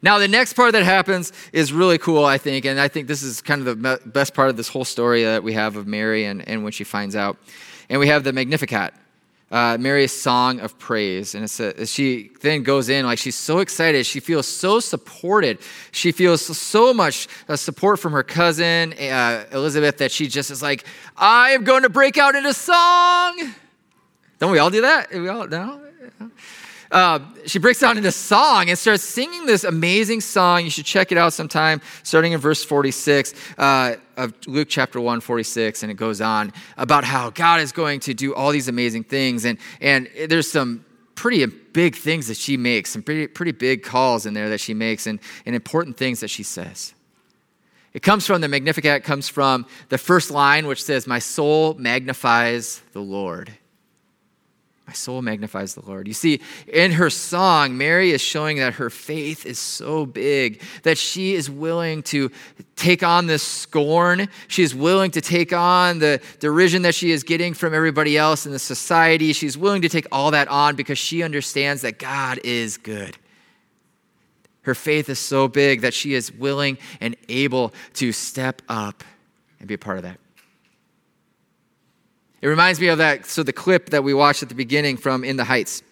Now, 0.02 0.18
the 0.18 0.28
next 0.28 0.54
part 0.54 0.72
that 0.72 0.82
happens 0.82 1.32
is 1.52 1.72
really 1.72 1.96
cool, 1.98 2.24
I 2.24 2.38
think, 2.38 2.64
and 2.64 2.78
I 2.78 2.88
think 2.88 3.06
this 3.06 3.22
is 3.22 3.40
kind 3.40 3.66
of 3.66 3.80
the 3.80 4.00
best 4.04 4.34
part 4.34 4.50
of 4.50 4.56
this 4.56 4.68
whole 4.68 4.84
story 4.84 5.24
that 5.24 5.42
we 5.42 5.52
have 5.54 5.76
of 5.76 5.86
Mary 5.86 6.24
and, 6.24 6.46
and 6.46 6.64
when 6.64 6.72
she 6.72 6.84
finds 6.84 7.16
out. 7.16 7.38
And 7.88 8.00
we 8.00 8.08
have 8.08 8.24
the 8.24 8.32
Magnificat, 8.32 8.94
uh, 9.50 9.76
Mary's 9.78 10.12
song 10.12 10.60
of 10.60 10.78
praise. 10.78 11.34
And 11.34 11.44
it's 11.44 11.60
a, 11.60 11.86
she 11.86 12.30
then 12.40 12.62
goes 12.62 12.88
in, 12.88 13.06
like 13.06 13.18
she's 13.18 13.36
so 13.36 13.60
excited. 13.60 14.04
She 14.06 14.20
feels 14.20 14.46
so 14.46 14.80
supported. 14.80 15.58
She 15.92 16.12
feels 16.12 16.44
so 16.44 16.92
much 16.92 17.28
uh, 17.48 17.56
support 17.56 18.00
from 18.00 18.12
her 18.12 18.22
cousin, 18.22 18.92
uh, 18.94 19.44
Elizabeth, 19.52 19.98
that 19.98 20.10
she 20.10 20.26
just 20.26 20.50
is 20.50 20.62
like, 20.62 20.84
I 21.16 21.50
am 21.50 21.64
going 21.64 21.82
to 21.82 21.90
break 21.90 22.18
out 22.18 22.34
into 22.34 22.52
song. 22.54 23.54
Don't 24.38 24.52
we 24.52 24.58
all 24.58 24.70
do 24.70 24.82
that? 24.82 25.12
We 25.12 25.28
all, 25.28 25.46
no? 25.46 25.80
Uh, 26.96 27.18
she 27.44 27.58
breaks 27.58 27.82
out 27.82 27.98
into 27.98 28.10
song 28.10 28.70
and 28.70 28.78
starts 28.78 29.02
singing 29.02 29.44
this 29.44 29.64
amazing 29.64 30.22
song. 30.22 30.64
You 30.64 30.70
should 30.70 30.86
check 30.86 31.12
it 31.12 31.18
out 31.18 31.34
sometime, 31.34 31.82
starting 32.02 32.32
in 32.32 32.40
verse 32.40 32.64
46 32.64 33.34
uh, 33.58 33.96
of 34.16 34.32
Luke 34.46 34.68
chapter 34.70 34.98
1, 34.98 35.20
46. 35.20 35.82
And 35.82 35.92
it 35.92 35.96
goes 35.96 36.22
on 36.22 36.54
about 36.78 37.04
how 37.04 37.28
God 37.28 37.60
is 37.60 37.70
going 37.70 38.00
to 38.00 38.14
do 38.14 38.34
all 38.34 38.50
these 38.50 38.68
amazing 38.68 39.04
things. 39.04 39.44
And, 39.44 39.58
and 39.82 40.08
there's 40.30 40.50
some 40.50 40.86
pretty 41.16 41.44
big 41.44 41.96
things 41.96 42.28
that 42.28 42.38
she 42.38 42.56
makes, 42.56 42.92
some 42.92 43.02
pretty, 43.02 43.26
pretty 43.26 43.52
big 43.52 43.82
calls 43.82 44.24
in 44.24 44.32
there 44.32 44.48
that 44.48 44.60
she 44.60 44.72
makes, 44.72 45.06
and, 45.06 45.20
and 45.44 45.54
important 45.54 45.98
things 45.98 46.20
that 46.20 46.28
she 46.28 46.42
says. 46.42 46.94
It 47.92 48.02
comes 48.02 48.26
from 48.26 48.40
the 48.40 48.48
Magnificat, 48.48 49.04
comes 49.04 49.28
from 49.28 49.66
the 49.90 49.98
first 49.98 50.30
line, 50.30 50.66
which 50.66 50.82
says, 50.82 51.06
My 51.06 51.18
soul 51.18 51.74
magnifies 51.74 52.80
the 52.94 53.02
Lord. 53.02 53.52
My 54.86 54.92
soul 54.92 55.20
magnifies 55.20 55.74
the 55.74 55.84
Lord. 55.84 56.06
You 56.06 56.14
see, 56.14 56.40
in 56.68 56.92
her 56.92 57.10
song, 57.10 57.76
Mary 57.76 58.12
is 58.12 58.20
showing 58.20 58.58
that 58.58 58.74
her 58.74 58.88
faith 58.88 59.44
is 59.44 59.58
so 59.58 60.06
big 60.06 60.62
that 60.84 60.96
she 60.96 61.34
is 61.34 61.50
willing 61.50 62.04
to 62.04 62.30
take 62.76 63.02
on 63.02 63.26
this 63.26 63.42
scorn. 63.42 64.28
She 64.46 64.62
is 64.62 64.76
willing 64.76 65.10
to 65.12 65.20
take 65.20 65.52
on 65.52 65.98
the 65.98 66.20
derision 66.38 66.82
that 66.82 66.94
she 66.94 67.10
is 67.10 67.24
getting 67.24 67.52
from 67.52 67.74
everybody 67.74 68.16
else 68.16 68.46
in 68.46 68.52
the 68.52 68.60
society. 68.60 69.32
She's 69.32 69.58
willing 69.58 69.82
to 69.82 69.88
take 69.88 70.06
all 70.12 70.30
that 70.30 70.46
on 70.46 70.76
because 70.76 70.98
she 70.98 71.24
understands 71.24 71.82
that 71.82 71.98
God 71.98 72.38
is 72.44 72.76
good. 72.76 73.18
Her 74.62 74.74
faith 74.74 75.08
is 75.08 75.18
so 75.18 75.48
big 75.48 75.80
that 75.80 75.94
she 75.94 76.14
is 76.14 76.30
willing 76.30 76.78
and 77.00 77.16
able 77.28 77.72
to 77.94 78.12
step 78.12 78.62
up 78.68 79.02
and 79.58 79.66
be 79.66 79.74
a 79.74 79.78
part 79.78 79.96
of 79.96 80.04
that. 80.04 80.20
It 82.42 82.48
reminds 82.48 82.80
me 82.80 82.88
of 82.88 82.98
that, 82.98 83.26
so 83.26 83.42
the 83.42 83.52
clip 83.52 83.90
that 83.90 84.04
we 84.04 84.12
watched 84.14 84.42
at 84.42 84.48
the 84.48 84.54
beginning 84.54 84.96
from 84.96 85.24
In 85.24 85.36
the 85.36 85.44
Heights. 85.44 85.82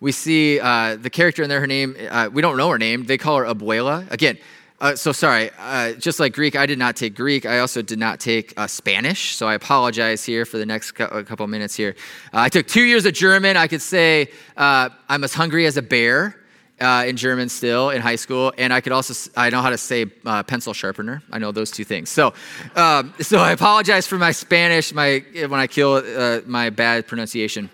We 0.00 0.12
see 0.12 0.60
uh, 0.60 0.96
the 0.96 1.10
character 1.10 1.42
in 1.42 1.48
there, 1.48 1.60
her 1.60 1.66
name, 1.66 1.96
uh, 2.10 2.28
we 2.32 2.42
don't 2.42 2.56
know 2.56 2.70
her 2.70 2.78
name. 2.78 3.04
They 3.06 3.18
call 3.18 3.38
her 3.38 3.44
Abuela. 3.44 4.10
Again, 4.10 4.38
Uh, 4.78 4.94
so 4.94 5.10
sorry, 5.10 5.48
uh, 5.58 5.94
just 5.94 6.20
like 6.20 6.34
Greek, 6.34 6.54
I 6.54 6.66
did 6.66 6.78
not 6.78 6.96
take 6.96 7.14
Greek. 7.14 7.46
I 7.46 7.60
also 7.60 7.80
did 7.80 7.98
not 7.98 8.20
take 8.20 8.52
uh, 8.58 8.66
Spanish. 8.66 9.34
So 9.34 9.48
I 9.48 9.54
apologize 9.54 10.22
here 10.22 10.44
for 10.44 10.58
the 10.58 10.66
next 10.66 10.92
co- 10.92 11.24
couple 11.24 11.46
minutes 11.46 11.74
here. 11.74 11.94
Uh, 12.30 12.40
I 12.44 12.50
took 12.50 12.66
two 12.66 12.82
years 12.84 13.06
of 13.06 13.14
German. 13.14 13.56
I 13.56 13.68
could 13.68 13.80
say 13.80 14.28
I'm 14.54 15.24
as 15.24 15.32
hungry 15.32 15.64
as 15.64 15.78
a 15.78 15.82
bear 15.82 16.36
uh, 16.80 17.04
in 17.06 17.16
German 17.16 17.48
still 17.48 17.90
in 17.90 18.02
high 18.02 18.16
school, 18.16 18.52
and 18.58 18.72
I 18.72 18.80
could 18.80 18.92
also 18.92 19.30
I 19.36 19.50
know 19.50 19.62
how 19.62 19.70
to 19.70 19.78
say 19.78 20.06
pencil 20.06 20.74
sharpener. 20.74 21.22
I 21.32 21.38
know 21.38 21.52
those 21.52 21.70
two 21.70 21.84
things. 21.84 22.10
So 22.10 22.34
um, 22.74 23.14
so 23.20 23.38
I 23.38 23.52
apologize 23.52 24.06
for 24.06 24.18
my 24.18 24.32
Spanish, 24.32 24.92
my 24.92 25.24
when 25.34 25.54
I 25.60 25.66
kill 25.66 26.02
my 26.46 26.70
bad 26.70 27.06
pronunciation. 27.06 27.70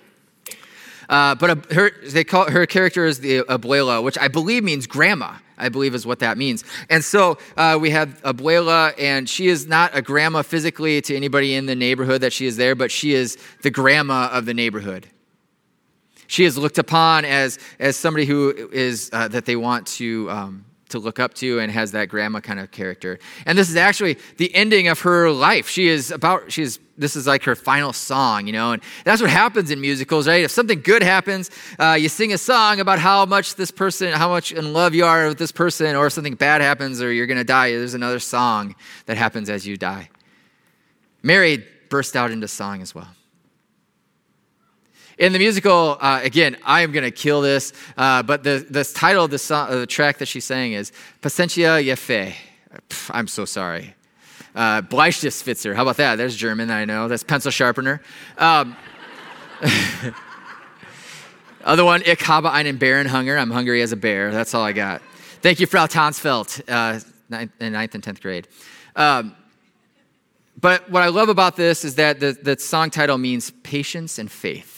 Uh, 1.08 1.34
but 1.34 1.70
her, 1.72 1.90
they 2.06 2.24
call 2.24 2.50
her 2.50 2.64
character 2.64 3.04
is 3.04 3.20
the 3.20 3.40
abuela, 3.40 4.02
which 4.02 4.16
I 4.18 4.28
believe 4.28 4.64
means 4.64 4.86
grandma. 4.86 5.34
I 5.58 5.68
believe 5.68 5.94
is 5.94 6.06
what 6.06 6.20
that 6.20 6.38
means. 6.38 6.64
And 6.90 7.04
so 7.04 7.38
uh, 7.56 7.78
we 7.80 7.90
have 7.90 8.20
abuela, 8.22 8.94
and 8.98 9.28
she 9.28 9.48
is 9.48 9.66
not 9.66 9.94
a 9.94 10.02
grandma 10.02 10.42
physically 10.42 11.00
to 11.02 11.14
anybody 11.14 11.54
in 11.54 11.66
the 11.66 11.76
neighborhood 11.76 12.22
that 12.22 12.32
she 12.32 12.46
is 12.46 12.56
there, 12.56 12.74
but 12.74 12.90
she 12.90 13.12
is 13.12 13.36
the 13.60 13.70
grandma 13.70 14.28
of 14.32 14.46
the 14.46 14.54
neighborhood. 14.54 15.06
She 16.32 16.46
is 16.46 16.56
looked 16.56 16.78
upon 16.78 17.26
as, 17.26 17.58
as 17.78 17.94
somebody 17.94 18.24
who 18.24 18.70
is 18.72 19.10
uh, 19.12 19.28
that 19.28 19.44
they 19.44 19.54
want 19.54 19.86
to 19.98 20.30
um, 20.30 20.64
to 20.88 20.98
look 20.98 21.20
up 21.20 21.34
to 21.34 21.58
and 21.58 21.70
has 21.70 21.92
that 21.92 22.08
grandma 22.08 22.40
kind 22.40 22.58
of 22.58 22.70
character. 22.70 23.18
And 23.44 23.58
this 23.58 23.68
is 23.68 23.76
actually 23.76 24.16
the 24.38 24.54
ending 24.54 24.88
of 24.88 25.00
her 25.00 25.30
life. 25.30 25.68
She 25.68 25.88
is 25.88 26.10
about, 26.10 26.50
she 26.50 26.62
is, 26.62 26.78
this 26.96 27.16
is 27.16 27.26
like 27.26 27.42
her 27.42 27.54
final 27.54 27.92
song, 27.92 28.46
you 28.46 28.54
know, 28.54 28.72
and 28.72 28.82
that's 29.04 29.20
what 29.20 29.30
happens 29.30 29.70
in 29.70 29.78
musicals, 29.78 30.26
right? 30.26 30.42
If 30.42 30.50
something 30.50 30.80
good 30.80 31.02
happens, 31.02 31.50
uh, 31.78 31.98
you 32.00 32.08
sing 32.08 32.32
a 32.32 32.38
song 32.38 32.80
about 32.80 32.98
how 32.98 33.26
much 33.26 33.56
this 33.56 33.70
person, 33.70 34.10
how 34.12 34.30
much 34.30 34.52
in 34.52 34.72
love 34.72 34.94
you 34.94 35.04
are 35.04 35.28
with 35.28 35.38
this 35.38 35.52
person, 35.52 35.94
or 35.96 36.06
if 36.06 36.14
something 36.14 36.34
bad 36.34 36.62
happens 36.62 37.02
or 37.02 37.12
you're 37.12 37.26
going 37.26 37.36
to 37.36 37.44
die, 37.44 37.72
there's 37.72 37.92
another 37.92 38.18
song 38.18 38.74
that 39.04 39.18
happens 39.18 39.50
as 39.50 39.66
you 39.66 39.76
die. 39.76 40.08
Mary 41.22 41.66
burst 41.90 42.16
out 42.16 42.30
into 42.30 42.48
song 42.48 42.80
as 42.80 42.94
well. 42.94 43.08
In 45.18 45.32
the 45.32 45.38
musical, 45.38 45.98
uh, 46.00 46.20
again, 46.22 46.56
I 46.64 46.80
am 46.80 46.90
going 46.90 47.04
to 47.04 47.10
kill 47.10 47.42
this, 47.42 47.72
uh, 47.98 48.22
but 48.22 48.42
the, 48.42 48.66
the 48.68 48.82
title 48.82 49.24
of 49.24 49.30
the, 49.30 49.38
song, 49.38 49.70
the 49.70 49.86
track 49.86 50.18
that 50.18 50.26
she's 50.26 50.44
saying 50.44 50.72
is 50.72 50.90
Pacentia 51.20 51.84
Yefe. 51.84 52.34
I'm 53.10 53.28
so 53.28 53.44
sorry. 53.44 53.94
Uh. 54.54 54.80
How 54.82 55.82
about 55.82 55.96
that? 55.96 56.16
There's 56.16 56.36
German, 56.36 56.70
I 56.70 56.86
know. 56.86 57.08
That's 57.08 57.22
pencil 57.22 57.50
sharpener. 57.50 58.00
Um, 58.38 58.76
other 61.64 61.84
one, 61.84 62.02
Ich 62.06 62.20
habe 62.20 62.50
einen 62.50 62.78
Bärenhunger. 62.78 63.38
I'm 63.38 63.50
hungry 63.50 63.82
as 63.82 63.92
a 63.92 63.96
bear. 63.96 64.30
That's 64.30 64.54
all 64.54 64.62
I 64.62 64.72
got. 64.72 65.02
Thank 65.42 65.60
you, 65.60 65.66
Frau 65.66 65.86
Tansfeld, 65.86 66.62
uh, 66.68 67.00
ninth, 67.28 67.52
in 67.60 67.72
ninth 67.72 67.94
and 67.94 68.02
10th 68.02 68.22
grade. 68.22 68.48
Um, 68.96 69.36
but 70.58 70.90
what 70.90 71.02
I 71.02 71.08
love 71.08 71.28
about 71.28 71.56
this 71.56 71.84
is 71.84 71.96
that 71.96 72.20
the, 72.20 72.32
the 72.32 72.58
song 72.58 72.90
title 72.90 73.18
means 73.18 73.50
patience 73.62 74.18
and 74.18 74.30
faith 74.30 74.71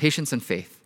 patience 0.00 0.32
and 0.32 0.42
faith. 0.42 0.78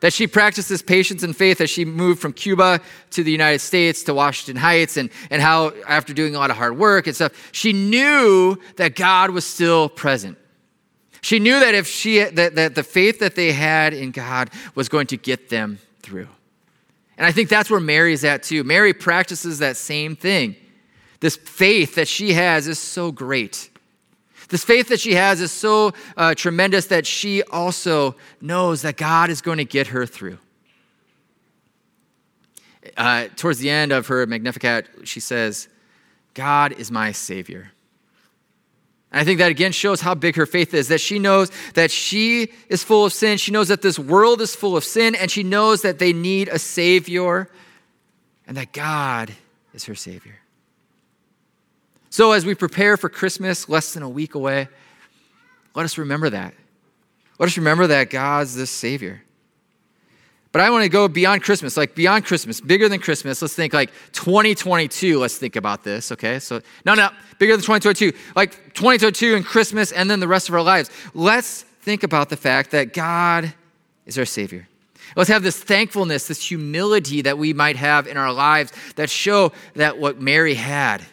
That 0.00 0.12
she 0.12 0.26
practices 0.26 0.82
patience 0.82 1.22
and 1.22 1.36
faith 1.36 1.60
as 1.60 1.70
she 1.70 1.84
moved 1.84 2.20
from 2.20 2.32
Cuba 2.32 2.80
to 3.10 3.22
the 3.22 3.30
United 3.30 3.60
States 3.60 4.02
to 4.04 4.14
Washington 4.14 4.56
Heights, 4.56 4.96
and, 4.96 5.10
and 5.30 5.40
how, 5.40 5.72
after 5.86 6.14
doing 6.14 6.34
a 6.34 6.38
lot 6.38 6.50
of 6.50 6.56
hard 6.56 6.78
work 6.78 7.06
and 7.06 7.14
stuff, 7.14 7.32
she 7.52 7.72
knew 7.72 8.58
that 8.76 8.96
God 8.96 9.30
was 9.30 9.44
still 9.44 9.88
present. 9.88 10.38
She 11.20 11.38
knew 11.38 11.60
that 11.60 11.74
if 11.74 11.86
she 11.86 12.24
that, 12.24 12.54
that 12.54 12.74
the 12.74 12.82
faith 12.82 13.20
that 13.20 13.34
they 13.34 13.52
had 13.52 13.94
in 13.94 14.10
God 14.10 14.50
was 14.74 14.88
going 14.88 15.06
to 15.08 15.16
get 15.16 15.48
them 15.48 15.78
through. 16.02 16.28
And 17.16 17.26
I 17.26 17.32
think 17.32 17.48
that's 17.48 17.70
where 17.70 17.80
Mary's 17.80 18.24
at 18.24 18.42
too. 18.42 18.64
Mary 18.64 18.92
practices 18.92 19.58
that 19.60 19.76
same 19.76 20.16
thing. 20.16 20.56
This 21.20 21.36
faith 21.36 21.94
that 21.94 22.08
she 22.08 22.34
has 22.34 22.68
is 22.68 22.78
so 22.78 23.12
great. 23.12 23.70
This 24.48 24.64
faith 24.64 24.88
that 24.88 25.00
she 25.00 25.14
has 25.14 25.40
is 25.40 25.52
so 25.52 25.92
uh, 26.16 26.34
tremendous 26.34 26.86
that 26.86 27.06
she 27.06 27.42
also 27.44 28.16
knows 28.40 28.82
that 28.82 28.96
God 28.96 29.30
is 29.30 29.40
going 29.40 29.58
to 29.58 29.64
get 29.64 29.88
her 29.88 30.06
through. 30.06 30.38
Uh, 32.96 33.28
towards 33.36 33.58
the 33.58 33.70
end 33.70 33.92
of 33.92 34.08
her 34.08 34.26
Magnificat, 34.26 34.88
she 35.04 35.20
says, 35.20 35.68
God 36.34 36.72
is 36.72 36.90
my 36.90 37.12
Savior. 37.12 37.72
And 39.10 39.20
I 39.20 39.24
think 39.24 39.38
that 39.38 39.50
again 39.50 39.72
shows 39.72 40.00
how 40.00 40.14
big 40.14 40.36
her 40.36 40.44
faith 40.44 40.74
is 40.74 40.88
that 40.88 41.00
she 41.00 41.18
knows 41.18 41.50
that 41.74 41.90
she 41.90 42.52
is 42.68 42.82
full 42.82 43.04
of 43.04 43.12
sin. 43.12 43.38
She 43.38 43.52
knows 43.52 43.68
that 43.68 43.80
this 43.80 43.98
world 43.98 44.40
is 44.40 44.54
full 44.56 44.76
of 44.76 44.84
sin, 44.84 45.14
and 45.14 45.30
she 45.30 45.44
knows 45.44 45.82
that 45.82 45.98
they 45.98 46.12
need 46.12 46.48
a 46.48 46.58
Savior 46.58 47.48
and 48.46 48.56
that 48.56 48.72
God 48.72 49.32
is 49.72 49.84
her 49.84 49.94
Savior. 49.94 50.40
So, 52.14 52.30
as 52.30 52.46
we 52.46 52.54
prepare 52.54 52.96
for 52.96 53.08
Christmas, 53.08 53.68
less 53.68 53.92
than 53.92 54.04
a 54.04 54.08
week 54.08 54.36
away, 54.36 54.68
let 55.74 55.82
us 55.82 55.98
remember 55.98 56.30
that. 56.30 56.54
Let 57.40 57.48
us 57.48 57.56
remember 57.56 57.88
that 57.88 58.08
God's 58.08 58.54
the 58.54 58.68
Savior. 58.68 59.20
But 60.52 60.60
I 60.60 60.70
want 60.70 60.84
to 60.84 60.88
go 60.88 61.08
beyond 61.08 61.42
Christmas, 61.42 61.76
like 61.76 61.96
beyond 61.96 62.24
Christmas, 62.24 62.60
bigger 62.60 62.88
than 62.88 63.00
Christmas. 63.00 63.42
Let's 63.42 63.56
think 63.56 63.72
like 63.72 63.90
2022. 64.12 65.18
Let's 65.18 65.38
think 65.38 65.56
about 65.56 65.82
this, 65.82 66.12
okay? 66.12 66.38
So, 66.38 66.60
no, 66.86 66.94
no, 66.94 67.08
bigger 67.40 67.54
than 67.54 67.64
2022. 67.64 68.16
Like 68.36 68.52
2022 68.74 69.34
and 69.34 69.44
Christmas 69.44 69.90
and 69.90 70.08
then 70.08 70.20
the 70.20 70.28
rest 70.28 70.48
of 70.48 70.54
our 70.54 70.62
lives. 70.62 70.90
Let's 71.14 71.62
think 71.62 72.04
about 72.04 72.28
the 72.28 72.36
fact 72.36 72.70
that 72.70 72.92
God 72.92 73.52
is 74.06 74.16
our 74.18 74.24
Savior. 74.24 74.68
Let's 75.16 75.30
have 75.30 75.42
this 75.42 75.60
thankfulness, 75.60 76.28
this 76.28 76.46
humility 76.46 77.22
that 77.22 77.38
we 77.38 77.52
might 77.52 77.74
have 77.74 78.06
in 78.06 78.16
our 78.16 78.32
lives 78.32 78.72
that 78.94 79.10
show 79.10 79.50
that 79.74 79.98
what 79.98 80.20
Mary 80.20 80.54
had 80.54 81.04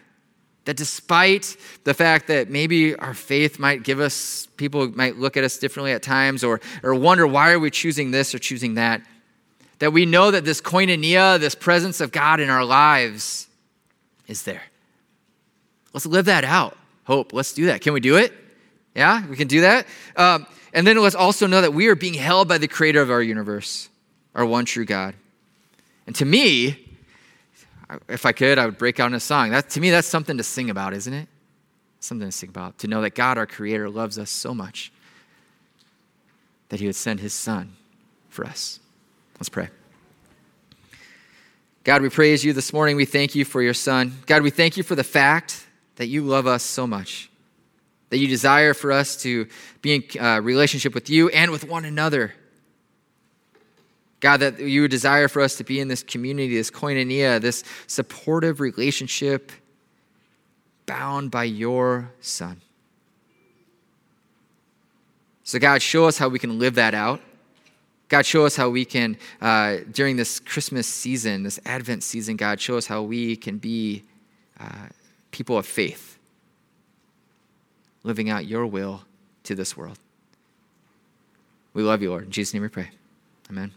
that 0.65 0.77
despite 0.77 1.55
the 1.83 1.93
fact 1.93 2.27
that 2.27 2.49
maybe 2.49 2.95
our 2.95 3.13
faith 3.13 3.57
might 3.57 3.83
give 3.83 3.99
us, 3.99 4.47
people 4.57 4.89
might 4.89 5.17
look 5.17 5.35
at 5.35 5.43
us 5.43 5.57
differently 5.57 5.91
at 5.91 6.03
times 6.03 6.43
or, 6.43 6.61
or 6.83 6.93
wonder 6.93 7.25
why 7.25 7.51
are 7.51 7.59
we 7.59 7.71
choosing 7.71 8.11
this 8.11 8.35
or 8.35 8.39
choosing 8.39 8.75
that, 8.75 9.01
that 9.79 9.91
we 9.91 10.05
know 10.05 10.29
that 10.29 10.45
this 10.45 10.61
koinonia, 10.61 11.39
this 11.39 11.55
presence 11.55 11.99
of 11.99 12.11
God 12.11 12.39
in 12.39 12.49
our 12.49 12.63
lives 12.63 13.47
is 14.27 14.43
there. 14.43 14.63
Let's 15.93 16.05
live 16.05 16.25
that 16.25 16.43
out. 16.43 16.77
Hope, 17.05 17.33
let's 17.33 17.53
do 17.53 17.65
that. 17.65 17.81
Can 17.81 17.93
we 17.93 17.99
do 17.99 18.17
it? 18.17 18.31
Yeah, 18.95 19.25
we 19.27 19.35
can 19.35 19.47
do 19.47 19.61
that. 19.61 19.87
Um, 20.15 20.45
and 20.73 20.85
then 20.85 20.97
let's 20.97 21.15
also 21.15 21.47
know 21.47 21.61
that 21.61 21.73
we 21.73 21.87
are 21.87 21.95
being 21.95 22.13
held 22.13 22.47
by 22.47 22.59
the 22.59 22.67
creator 22.67 23.01
of 23.01 23.09
our 23.09 23.21
universe, 23.21 23.89
our 24.35 24.45
one 24.45 24.65
true 24.65 24.85
God. 24.85 25.15
And 26.05 26.15
to 26.17 26.25
me, 26.25 26.90
if 28.07 28.25
I 28.25 28.31
could, 28.31 28.57
I 28.57 28.65
would 28.65 28.77
break 28.77 28.99
out 28.99 29.07
in 29.07 29.13
a 29.13 29.19
song. 29.19 29.51
That, 29.51 29.69
to 29.71 29.79
me, 29.79 29.89
that's 29.89 30.07
something 30.07 30.37
to 30.37 30.43
sing 30.43 30.69
about, 30.69 30.93
isn't 30.93 31.13
it? 31.13 31.27
Something 31.99 32.27
to 32.27 32.31
sing 32.31 32.49
about. 32.49 32.77
To 32.79 32.87
know 32.87 33.01
that 33.01 33.15
God, 33.15 33.37
our 33.37 33.45
Creator, 33.45 33.89
loves 33.89 34.17
us 34.17 34.29
so 34.29 34.53
much 34.53 34.91
that 36.69 36.79
He 36.79 36.85
would 36.85 36.95
send 36.95 37.19
His 37.19 37.33
Son 37.33 37.75
for 38.29 38.45
us. 38.45 38.79
Let's 39.35 39.49
pray. 39.49 39.69
God, 41.83 42.01
we 42.01 42.09
praise 42.09 42.43
you 42.43 42.53
this 42.53 42.73
morning. 42.73 42.95
We 42.95 43.05
thank 43.05 43.33
you 43.33 43.43
for 43.43 43.61
your 43.61 43.73
Son. 43.73 44.13
God, 44.27 44.43
we 44.43 44.51
thank 44.51 44.77
you 44.77 44.83
for 44.83 44.95
the 44.95 45.03
fact 45.03 45.65
that 45.95 46.07
you 46.07 46.23
love 46.23 46.47
us 46.47 46.63
so 46.63 46.85
much, 46.85 47.29
that 48.09 48.19
you 48.19 48.27
desire 48.27 48.73
for 48.73 48.91
us 48.91 49.21
to 49.23 49.47
be 49.81 49.95
in 49.95 50.21
uh, 50.21 50.39
relationship 50.41 50.93
with 50.93 51.09
you 51.09 51.29
and 51.29 51.51
with 51.51 51.67
one 51.67 51.85
another. 51.85 52.33
God, 54.21 54.37
that 54.37 54.59
you 54.59 54.83
would 54.83 54.91
desire 54.91 55.27
for 55.27 55.41
us 55.41 55.55
to 55.57 55.63
be 55.63 55.79
in 55.79 55.87
this 55.87 56.03
community, 56.03 56.55
this 56.55 56.71
koinonia, 56.71 57.41
this 57.41 57.63
supportive 57.87 58.59
relationship 58.59 59.51
bound 60.85 61.31
by 61.31 61.43
your 61.43 62.11
Son. 62.21 62.61
So, 65.43 65.59
God, 65.59 65.81
show 65.81 66.05
us 66.05 66.17
how 66.17 66.29
we 66.29 66.39
can 66.39 66.59
live 66.59 66.75
that 66.75 66.93
out. 66.93 67.19
God, 68.09 68.25
show 68.25 68.45
us 68.45 68.55
how 68.55 68.69
we 68.69 68.85
can, 68.85 69.17
uh, 69.41 69.77
during 69.91 70.17
this 70.17 70.39
Christmas 70.39 70.85
season, 70.85 71.43
this 71.43 71.59
Advent 71.65 72.03
season, 72.03 72.35
God, 72.35 72.61
show 72.61 72.77
us 72.77 72.85
how 72.85 73.01
we 73.01 73.35
can 73.35 73.57
be 73.57 74.03
uh, 74.59 74.87
people 75.31 75.57
of 75.57 75.65
faith, 75.65 76.19
living 78.03 78.29
out 78.29 78.45
your 78.45 78.67
will 78.67 79.01
to 79.43 79.55
this 79.55 79.75
world. 79.75 79.97
We 81.73 81.83
love 81.83 82.01
you, 82.01 82.09
Lord. 82.09 82.25
In 82.25 82.31
Jesus' 82.31 82.53
name 82.53 82.63
we 82.63 82.69
pray. 82.69 82.91
Amen. 83.49 83.71